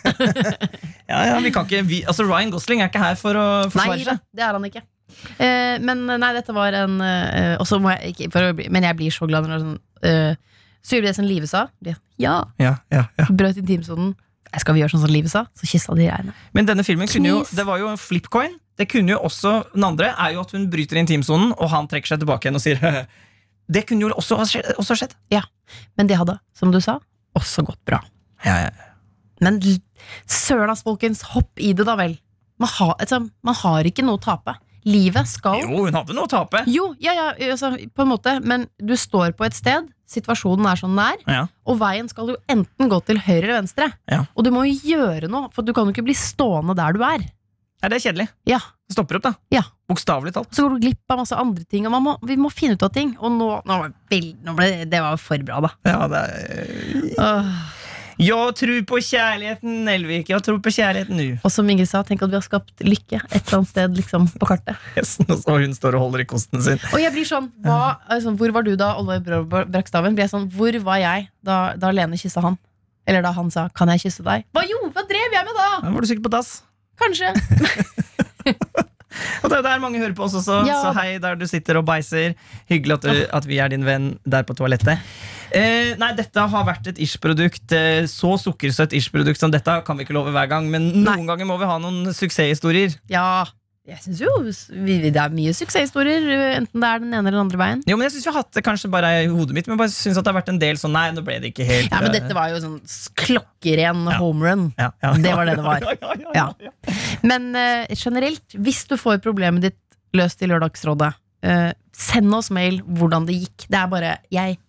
Ja, 1.10 1.26
ja, 1.34 1.40
vi 1.42 1.50
kan 1.50 1.66
ikke, 1.66 1.82
vi, 1.86 2.04
altså 2.06 2.24
Ryan 2.30 2.54
Gosling 2.54 2.82
er 2.82 2.94
ikke 2.94 3.02
her 3.02 3.18
for 3.18 3.34
å 3.34 3.48
forsvare 3.74 4.00
seg. 4.06 4.22
Nei, 4.22 4.38
det 4.38 4.46
er 4.46 4.54
han 4.54 4.66
ikke. 4.70 4.86
Eh, 5.42 5.76
men 5.82 6.06
nei, 6.06 6.34
dette 6.34 6.54
var 6.54 6.74
en 6.78 7.02
eh, 7.02 7.58
også 7.62 7.82
må 7.82 7.92
jeg, 7.98 8.14
ikke, 8.16 8.30
å 8.34 8.54
Men 8.72 8.86
jeg 8.86 8.98
blir 8.98 9.14
så 9.14 9.28
glad 9.30 9.46
når 9.46 9.52
det 9.52 9.58
er 9.58 9.66
sånn 9.66 9.80
uh, 10.10 10.53
Så 10.84 10.98
gjorde 10.98 11.08
vi 11.08 11.12
det 11.12 11.18
som 11.18 11.28
Live 11.28 11.48
sa. 11.48 11.68
Ja, 11.86 11.96
Ja, 12.20 12.76
ja, 12.92 13.06
ja. 13.18 13.26
Brøt 13.32 13.58
intimsonen. 13.58 14.14
Skal 14.60 14.76
vi 14.76 14.84
gjøre 14.84 14.94
sånn 14.94 15.02
som 15.02 15.14
Live 15.14 15.32
sa? 15.32 15.46
Så 15.58 15.66
kyssa 15.66 15.96
de 15.98 16.06
regnet. 16.12 16.38
Men 16.54 16.68
denne 16.70 16.84
filmen 16.86 17.10
kunne 17.10 17.32
jo, 17.32 17.40
det 17.50 17.66
var 17.66 17.80
jo 17.82 17.88
en 17.90 17.98
flipcoin. 17.98 18.60
Det 18.78 18.88
kunne 18.90 19.14
jo 19.14 19.20
også, 19.22 19.64
Den 19.74 19.86
andre 19.86 20.12
er 20.18 20.34
jo 20.34 20.42
at 20.42 20.52
hun 20.54 20.68
bryter 20.70 20.98
intimsonen, 21.02 21.54
og 21.58 21.70
han 21.74 21.88
trekker 21.90 22.14
seg 22.14 22.24
tilbake 22.24 22.48
igjen 22.48 22.58
og 22.60 22.64
sier 22.64 23.06
Det 23.74 23.86
kunne 23.88 24.06
jo 24.06 24.12
også 24.14 24.38
ha 24.38 24.46
skjedd. 24.50 24.74
Også 24.82 24.98
skjedd. 25.00 25.16
Ja, 25.32 25.42
Men 25.98 26.10
det 26.10 26.18
hadde, 26.20 26.38
som 26.58 26.74
du 26.74 26.82
sa, 26.84 27.00
også 27.38 27.64
gått 27.66 27.80
bra. 27.88 28.02
Ja, 28.44 28.66
ja. 28.68 28.92
Men 29.42 29.60
sølas, 30.30 30.84
folkens, 30.84 31.24
hopp 31.34 31.60
i 31.60 31.72
det, 31.74 31.86
da 31.88 31.96
vel. 32.00 32.18
Man 32.62 32.70
har, 32.76 32.94
altså, 33.00 33.24
man 33.44 33.58
har 33.64 33.88
ikke 33.88 34.06
noe 34.06 34.20
å 34.20 34.24
tape. 34.24 34.58
Livet 34.84 35.30
skal 35.32 35.62
Jo, 35.62 35.86
hun 35.86 35.96
hadde 35.96 36.16
noe 36.16 36.28
å 36.28 36.32
tape. 36.32 36.66
Jo, 36.68 36.90
ja, 37.02 37.14
ja, 37.16 37.28
altså, 37.54 37.72
på 37.96 38.04
en 38.04 38.12
måte, 38.12 38.36
men 38.44 38.68
du 38.84 38.94
står 39.00 39.32
på 39.40 39.48
et 39.48 39.56
sted, 39.56 39.88
situasjonen 40.10 40.68
er 40.70 40.80
sånn 40.80 40.96
den 40.98 41.06
er, 41.06 41.18
Ja. 41.28 41.44
og 41.66 41.80
veien 41.80 42.10
skal 42.10 42.28
jo 42.34 42.38
enten 42.50 42.90
gå 42.92 43.00
til 43.06 43.18
høyre 43.18 43.44
eller 43.44 43.62
venstre. 43.62 43.92
Ja. 44.10 44.26
Og 44.36 44.44
du 44.44 44.52
må 44.52 44.66
jo 44.68 44.76
gjøre 44.96 45.30
noe, 45.30 45.50
for 45.52 45.64
du 45.64 45.74
kan 45.74 45.86
jo 45.86 45.92
ikke 45.96 46.06
bli 46.06 46.14
stående 46.18 46.76
der 46.76 46.94
du 46.94 47.02
er. 47.04 47.24
Ja, 47.84 47.90
det 47.90 47.98
er 48.00 48.12
kjedelig. 48.12 48.30
Ja, 48.48 48.60
Stopper 48.94 49.18
opp, 49.18 49.24
da. 49.26 49.32
Ja. 49.50 49.64
Bokstavelig 49.90 50.34
talt. 50.36 50.52
Så 50.54 50.64
går 50.68 50.76
du 50.76 50.84
glipp 50.86 51.10
av 51.12 51.18
masse 51.24 51.36
andre 51.36 51.64
ting, 51.66 51.88
og 51.88 51.92
man 51.96 52.04
må, 52.06 52.12
vi 52.28 52.36
må 52.38 52.52
finne 52.54 52.76
ut 52.78 52.84
av 52.86 52.92
ting. 52.94 53.16
Og 53.20 53.32
nå, 53.34 53.48
nå, 53.66 53.78
ble, 53.82 54.20
det 54.20 54.20
nå 54.46 54.54
ble 54.56 54.68
det, 54.70 54.90
det 54.92 55.02
var 55.02 55.18
for 55.18 55.42
bra, 55.48 55.60
da. 55.66 55.72
Ja, 55.90 56.08
det 56.12 56.22
er... 56.30 57.08
Åh. 57.18 57.56
Jeg 58.22 58.56
tror 58.60 58.82
på 58.90 59.00
kjærligheten, 59.02 59.88
Elvik. 59.90 60.30
Jeg 60.30 60.44
tror 60.46 60.60
på 60.64 60.74
kjærligheten 60.74 61.18
nå. 61.18 61.28
Og 61.42 61.54
som 61.54 61.70
Ingrid 61.70 61.90
sa, 61.90 62.04
tenk 62.08 62.22
at 62.26 62.32
vi 62.32 62.38
har 62.38 62.46
skapt 62.46 62.84
lykke 62.86 63.22
et 63.24 63.40
eller 63.40 63.60
annet 63.60 63.72
sted 63.72 63.98
liksom, 63.98 64.28
på 64.40 64.50
kartet. 64.50 64.78
Og 65.32 65.38
så 65.40 65.58
hun 65.64 65.74
står 65.78 65.98
og 65.98 66.06
holder 66.08 66.26
i 66.26 66.28
kosten 66.30 66.62
sin. 66.64 66.82
Og 66.94 67.02
jeg 67.02 67.14
blir 67.16 67.28
sånn, 67.28 67.50
hva, 67.66 67.98
altså, 68.12 68.36
Hvor 68.38 68.54
var 68.56 68.68
du 68.68 68.76
da 68.80 68.94
Olvar 69.00 69.24
brakk 69.72 69.90
staven? 69.90 70.16
Blir 70.18 70.28
jeg 70.28 70.34
sånn, 70.36 70.50
Hvor 70.54 70.78
var 70.86 71.02
jeg 71.02 71.28
da, 71.46 71.58
da 71.80 71.92
Lene 71.96 72.20
kyssa 72.20 72.44
han? 72.46 72.60
Eller 73.08 73.24
da 73.26 73.34
han 73.36 73.50
sa 73.52 73.68
'kan 73.68 73.90
jeg 73.92 74.06
kysse 74.06 74.24
deg'? 74.24 74.46
Hva 74.56 74.64
jo, 74.64 74.80
hva 74.96 75.04
drev 75.04 75.34
jeg 75.36 75.44
med 75.44 75.58
da? 75.58 75.68
Da 75.84 75.92
var 75.92 76.02
du 76.02 76.08
sikkert 76.08 76.24
på 76.24 76.36
dass. 76.38 76.64
Kanskje. 76.96 77.34
Og 79.44 79.50
det 79.52 79.58
er 79.60 79.66
der 79.66 79.80
mange 79.84 80.00
hører 80.00 80.14
på 80.16 80.24
oss 80.26 80.36
også, 80.40 80.62
Ja. 80.68 80.78
så 80.82 80.94
hei 80.96 81.18
der 81.20 81.36
du 81.36 81.46
sitter 81.50 81.78
og 81.82 81.86
beiser. 81.86 82.34
Hyggelig 82.72 82.94
at, 83.00 83.02
du, 83.08 83.24
at 83.40 83.46
vi 83.50 83.58
er 83.60 83.70
din 83.74 83.84
venn 83.86 84.14
der 84.26 84.44
på 84.48 84.56
toalettet. 84.56 84.98
Eh, 85.54 85.94
nei, 86.02 86.14
dette 86.18 86.40
har 86.50 86.64
vært 86.66 86.88
et 86.90 86.98
Ish-produkt. 87.04 87.72
Eh, 87.76 88.06
så 88.10 88.32
sukkersøtt 88.42 88.96
Ish-produkt 88.98 89.38
som 89.42 89.52
dette 89.54 89.76
kan 89.86 90.00
vi 90.00 90.06
ikke 90.08 90.16
love 90.16 90.32
hver 90.34 90.48
gang, 90.50 90.70
men 90.72 90.88
noen 91.04 91.28
ganger 91.30 91.46
må 91.46 91.60
vi 91.62 91.68
ha 91.70 91.76
noen 91.84 92.08
suksesshistorier. 92.16 92.96
Ja, 93.12 93.44
jeg 93.84 94.00
syns 94.00 94.20
jo 94.24 94.30
vi, 94.86 94.94
det 95.12 95.20
er 95.20 95.34
mye 95.36 95.52
suksesshistorier, 95.56 96.24
enten 96.56 96.80
det 96.80 96.88
er 96.88 97.02
den 97.04 97.10
ene 97.10 97.20
eller 97.20 97.36
den 97.36 97.42
andre 97.42 97.60
veien. 97.60 97.82
Jo, 97.90 97.98
men 98.00 98.08
jeg 98.08 98.14
synes 98.14 98.28
vi 98.28 98.32
har 98.32 98.38
hatt 98.38 98.56
det 98.56 98.64
kanskje 98.64 98.90
bare 98.94 99.10
i 99.26 99.28
hodet 99.28 99.58
mitt, 99.58 99.68
men 99.68 99.80
bare 99.82 99.92
synes 99.92 100.20
at 100.20 100.24
det 100.24 100.32
har 100.32 100.38
vært 100.38 100.52
en 100.54 100.62
del 100.62 100.80
sånn 100.80 100.94
Nei, 100.96 101.10
nå 101.12 101.24
ble 101.26 101.36
det 101.44 101.52
ikke 101.52 101.68
helt 101.68 101.92
Ja, 101.92 102.00
men 102.00 102.14
eh, 102.14 102.16
dette 102.16 102.38
var 102.38 102.54
jo 102.54 102.62
sånn 102.64 102.78
klokkeren 103.20 104.06
home 104.22 104.48
run. 104.48 104.64
ja, 104.80 104.88
ja, 105.04 105.12
Det 105.26 105.36
var 105.36 105.50
det 105.50 105.58
det 105.60 105.68
var. 105.68 105.84
Ja, 105.90 105.98
ja, 106.00 106.16
ja, 106.24 106.32
ja, 106.38 106.70
ja. 106.70 106.96
Men 107.28 107.52
uh, 107.58 107.84
generelt, 107.92 108.56
hvis 108.56 108.86
du 108.88 108.96
får 109.00 109.20
problemet 109.26 109.68
ditt 109.68 109.80
løst 110.16 110.40
i 110.46 110.48
Lørdagsrådet, 110.48 111.12
uh, 111.44 111.72
send 111.92 112.40
oss 112.40 112.54
mail 112.56 112.80
hvordan 112.88 113.28
det 113.28 113.42
gikk. 113.42 113.68
Det 113.68 113.82
er 113.82 113.92
bare 113.92 114.16
Jeg 114.32 114.62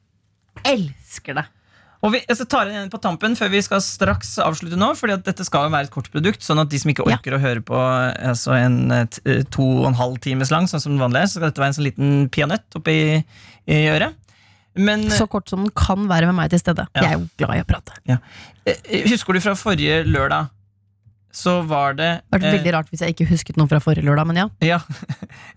elsker 0.66 1.38
det. 1.38 1.46
Og 2.04 2.12
vi 2.12 2.20
jeg 2.20 2.36
skal 2.36 2.48
ta 2.52 2.62
den 2.66 2.74
igjen 2.76 2.90
på 2.92 3.00
tampen 3.00 3.36
før 3.38 3.48
vi 3.54 3.62
skal 3.64 3.80
straks 3.84 4.34
avslutte 4.44 4.76
nå. 4.80 4.90
Fordi 4.98 5.16
at 5.16 5.24
dette 5.24 5.46
skal 5.46 5.68
jo 5.68 5.72
være 5.74 5.88
et 5.88 5.94
kort 5.94 6.10
produkt, 6.12 6.44
sånn 6.44 6.60
at 6.60 6.68
de 6.72 6.80
som 6.82 6.92
ikke 6.92 7.06
Ja. 7.08 7.16
orker 7.16 7.36
å 7.36 7.40
høre 7.40 7.62
på 7.64 7.78
altså 7.78 8.52
en 8.58 8.76
eh, 8.92 9.06
eh, 9.24 9.42
to 9.54 9.64
og 9.64 9.86
en 9.88 9.96
halv 9.98 10.18
times 10.20 10.52
lang, 10.52 10.68
sånn 10.68 10.82
som 10.84 10.98
vanlig 11.00 11.22
er, 11.22 11.30
så 11.30 11.38
skal 11.40 11.48
dette 11.48 11.62
være 11.64 11.72
en 11.72 11.78
sånn 11.78 11.88
liten 11.88 12.12
peanøtt 12.34 12.76
oppi 12.76 12.98
i 13.24 13.80
øret. 13.88 14.14
Men 14.76 15.06
Så 15.08 15.28
kort 15.30 15.48
som 15.48 15.62
den 15.62 15.70
kan 15.70 16.08
være 16.10 16.26
med 16.26 16.34
meg 16.34 16.50
til 16.50 16.58
stede. 16.58 16.86
Ja. 16.94 17.02
Jeg 17.02 17.10
er 17.12 17.18
jo 17.20 17.28
glad 17.38 17.56
i 17.56 17.62
å 17.62 17.68
prate. 17.68 17.92
Ja. 18.10 18.18
husker 19.06 19.32
du 19.36 19.40
fra 19.40 19.54
forrige 19.54 20.02
lørdag, 20.04 20.50
så 21.34 21.56
var 21.66 21.96
det 21.98 22.06
Det 22.06 22.36
hadde 22.36 22.38
vært 22.38 22.46
eh, 22.46 22.56
veldig 22.58 22.72
rart 22.76 22.92
hvis 22.92 23.02
jeg 23.02 23.14
ikke 23.14 23.26
husket 23.32 23.58
noe 23.58 23.70
fra 23.70 23.80
forrige 23.82 24.06
lørdag, 24.06 24.28
men 24.30 24.38
ja. 24.38 24.46
Ja. 24.74 24.78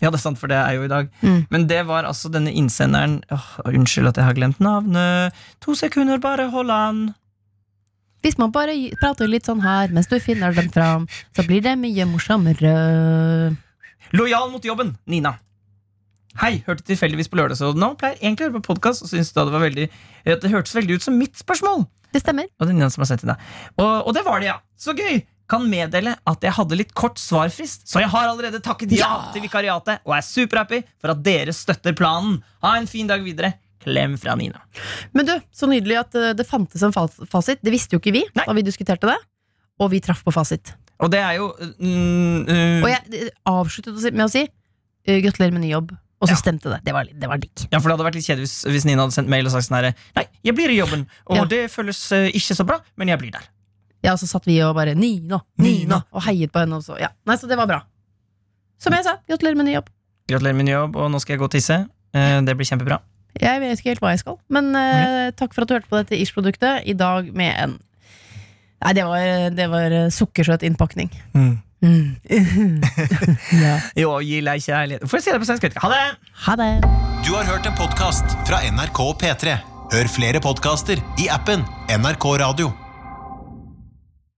ja, 0.02 0.10
det 0.10 0.18
er 0.18 0.22
sant, 0.24 0.40
for 0.40 0.50
det 0.50 0.58
er 0.58 0.74
jo 0.74 0.88
i 0.88 0.90
dag. 0.90 1.08
Mm. 1.22 1.40
Men 1.54 1.66
det 1.70 1.84
var 1.86 2.08
altså 2.08 2.30
denne 2.34 2.50
innsenderen 2.50 3.20
åh, 3.34 3.48
Unnskyld 3.70 4.10
at 4.10 4.18
jeg 4.18 4.26
har 4.26 4.36
glemt 4.38 4.60
navnet. 4.64 5.38
To 5.64 5.76
sekunder, 5.78 6.18
bare 6.22 6.48
hold 6.50 6.74
an. 6.74 7.02
Hvis 8.26 8.38
man 8.40 8.50
bare 8.50 8.74
prater 8.98 9.30
litt 9.30 9.46
sånn 9.46 9.62
her 9.62 9.92
mens 9.94 10.10
du 10.10 10.18
finner 10.22 10.56
dem 10.56 10.72
fram, 10.74 11.06
så 11.36 11.44
blir 11.46 11.62
det 11.62 11.76
mye 11.78 12.08
morsommere. 12.10 12.74
Lojal 14.18 14.50
mot 14.50 14.64
jobben, 14.64 14.96
Nina. 15.06 15.36
Hei, 16.38 16.60
hørte 16.66 16.84
tilfeldigvis 16.86 17.30
på 17.30 17.38
Lørdagsrådet 17.38 17.80
nå. 17.82 17.92
Pleier 17.98 18.18
egentlig 18.20 18.46
å 18.46 18.48
høre 18.50 18.58
på 18.60 18.74
podkast 18.74 19.02
og 19.06 19.10
syns 19.10 19.30
da 19.34 19.46
det 19.46 19.54
var 19.54 19.64
veldig 19.64 19.86
at 20.28 20.42
Det 20.44 20.50
hørtes 20.52 20.74
veldig 20.76 20.98
ut 20.98 21.06
som 21.06 21.16
mitt 21.18 21.38
spørsmål. 21.38 21.86
Det 22.14 22.22
stemmer. 22.22 22.46
Og 22.58 22.66
det 22.66 22.74
er 22.74 22.78
Nina 22.78 22.90
som 22.92 23.02
har 23.04 23.10
sett 23.10 23.24
det. 23.26 23.34
Og, 23.78 24.06
og 24.06 24.14
det 24.16 24.22
var 24.26 24.42
det, 24.42 24.50
ja. 24.50 24.58
Så 24.78 24.94
gøy! 24.98 25.22
Kan 25.48 25.64
meddele 25.70 26.12
at 26.28 26.42
jeg 26.44 26.52
hadde 26.58 26.76
litt 26.76 26.90
kort 26.98 27.16
svarfrist, 27.20 27.86
så 27.88 28.02
jeg 28.02 28.10
har 28.12 28.28
allerede 28.28 28.60
takket 28.64 28.90
ja, 28.92 29.06
Ja! 29.06 29.30
til 29.32 29.40
vikariatet 29.46 30.02
og 30.04 30.12
er 30.18 30.24
superhappy 30.26 30.82
for 31.00 31.14
at 31.14 31.22
dere 31.24 31.54
støtter 31.56 31.94
planen. 31.96 32.42
Ha 32.64 32.74
en 32.76 32.86
fin 32.90 33.08
dag 33.08 33.22
videre. 33.24 33.54
Klem 33.80 34.18
fra 34.20 34.34
Nina. 34.36 34.60
Men 35.16 35.24
du, 35.28 35.32
så 35.54 35.68
nydelig 35.70 35.96
at 36.02 36.14
eh, 36.18 36.32
det 36.36 36.44
fantes 36.48 36.82
en 36.84 36.92
fasit. 36.92 37.60
Det 37.64 37.72
visste 37.72 37.94
jo 37.96 38.00
ikke 38.02 38.12
vi 38.12 38.24
Nei. 38.36 38.44
da 38.44 38.52
vi 38.58 38.64
diskuterte 38.66 39.08
det. 39.08 39.16
Og 39.80 39.92
vi 39.94 40.00
traff 40.04 40.20
på 40.26 40.34
fasit. 40.34 40.74
Og 40.98 41.08
det 41.14 41.20
er 41.22 41.36
jo 41.38 41.52
mm, 41.54 42.40
uh, 42.48 42.82
Og 42.82 42.88
jeg 42.90 43.28
avsluttet 43.46 44.08
med 44.18 44.24
å 44.26 44.30
si 44.32 44.42
uh, 44.48 45.18
gratulerer 45.22 45.54
med 45.54 45.62
ny 45.64 45.70
jobb. 45.70 45.92
Og 46.18 46.26
så 46.26 46.34
Ja. 46.34 46.40
stemte 46.42 46.68
det. 46.74 46.80
Det 46.84 46.92
var, 46.92 47.06
det 47.06 47.28
var 47.30 47.38
digg. 47.38 47.54
Ja, 47.70 47.78
for 47.78 47.86
Det 47.88 47.94
hadde 47.94 48.08
vært 48.08 48.16
litt 48.18 48.26
kjedelig 48.26 48.48
hvis, 48.50 48.56
hvis 48.74 48.84
Nina 48.88 49.04
hadde 49.06 49.14
sendt 49.14 49.30
mail 49.30 49.46
og 49.46 49.54
sagt 49.54 49.68
sånn 49.68 49.78
herre 49.78 49.92
Nei, 50.18 50.24
jeg 50.50 50.56
blir 50.58 50.74
i 50.74 50.80
jobben, 50.80 51.06
og 51.30 51.36
Ja. 51.38 51.44
det 51.46 51.60
føles 51.70 52.00
uh, 52.12 52.26
ikke 52.34 52.56
så 52.58 52.66
bra, 52.66 52.80
men 52.98 53.08
jeg 53.14 53.22
blir 53.22 53.30
der. 53.38 53.46
Ja, 54.04 54.14
så 54.16 54.28
satt 54.30 54.46
vi 54.46 54.60
og 54.62 54.76
bare 54.78 54.94
Nina, 54.94 55.40
Nina, 55.58 55.68
Nina. 55.68 56.00
og 56.14 56.22
heiet 56.28 56.52
på 56.54 56.62
henne. 56.62 56.78
Og 56.78 56.86
så, 56.86 56.98
ja. 57.00 57.10
Nei, 57.26 57.36
så 57.40 57.50
det 57.50 57.58
var 57.58 57.66
bra. 57.70 57.80
Som 58.78 58.94
jeg 58.94 59.06
sa, 59.06 59.16
gratulerer 59.28 59.58
med 59.58 59.66
ny 59.66 59.74
jobb. 59.74 59.90
Gratulerer 60.30 60.58
med 60.58 60.68
ny 60.68 60.74
jobb, 60.76 60.96
og 60.96 61.10
nå 61.10 61.20
skal 61.22 61.34
jeg 61.34 61.42
gå 61.42 61.48
og 61.48 61.54
tisse. 61.56 61.78
Eh, 62.14 62.38
det 62.46 62.54
blir 62.56 62.68
kjempebra. 62.68 63.00
Jeg 63.38 63.60
vet 63.62 63.78
ikke 63.78 63.92
helt 63.92 64.02
hva 64.02 64.14
jeg 64.14 64.22
skal, 64.22 64.38
men 64.54 64.70
eh, 64.78 65.28
takk 65.36 65.52
for 65.54 65.62
at 65.62 65.70
du 65.70 65.76
hørte 65.76 65.90
på 65.90 66.00
dette 66.00 66.18
Ish-produktet. 66.18 66.86
I 66.90 66.96
dag 66.98 67.30
med 67.34 67.54
en 67.54 67.78
Nei, 68.78 68.92
det 68.94 69.02
var, 69.02 69.22
det 69.58 69.64
var 69.72 69.90
eh, 69.90 70.10
sukkersøt 70.14 70.62
innpakning. 70.62 71.10
Mm. 71.34 71.56
ja. 73.64 73.74
Jo, 74.02 74.16
gi 74.22 74.40
deg 74.42 74.62
kjærlighet. 74.62 75.06
Får 75.10 75.18
jeg 75.18 75.26
si 75.26 75.34
det 75.34 75.42
på 75.42 75.50
svensk? 75.50 75.68
Ha 75.82 75.90
det! 75.94 76.02
Ha 76.46 76.58
det. 76.62 76.72
Du 77.26 77.34
har 77.34 77.46
hørt 77.50 77.66
en 77.66 77.78
podkast 77.78 78.38
fra 78.46 78.62
NRK 78.70 79.02
P3. 79.18 79.58
Hør 79.94 80.12
flere 80.14 80.42
podkaster 80.44 81.02
i 81.18 81.30
appen 81.32 81.66
NRK 81.90 82.36
Radio. 82.44 82.87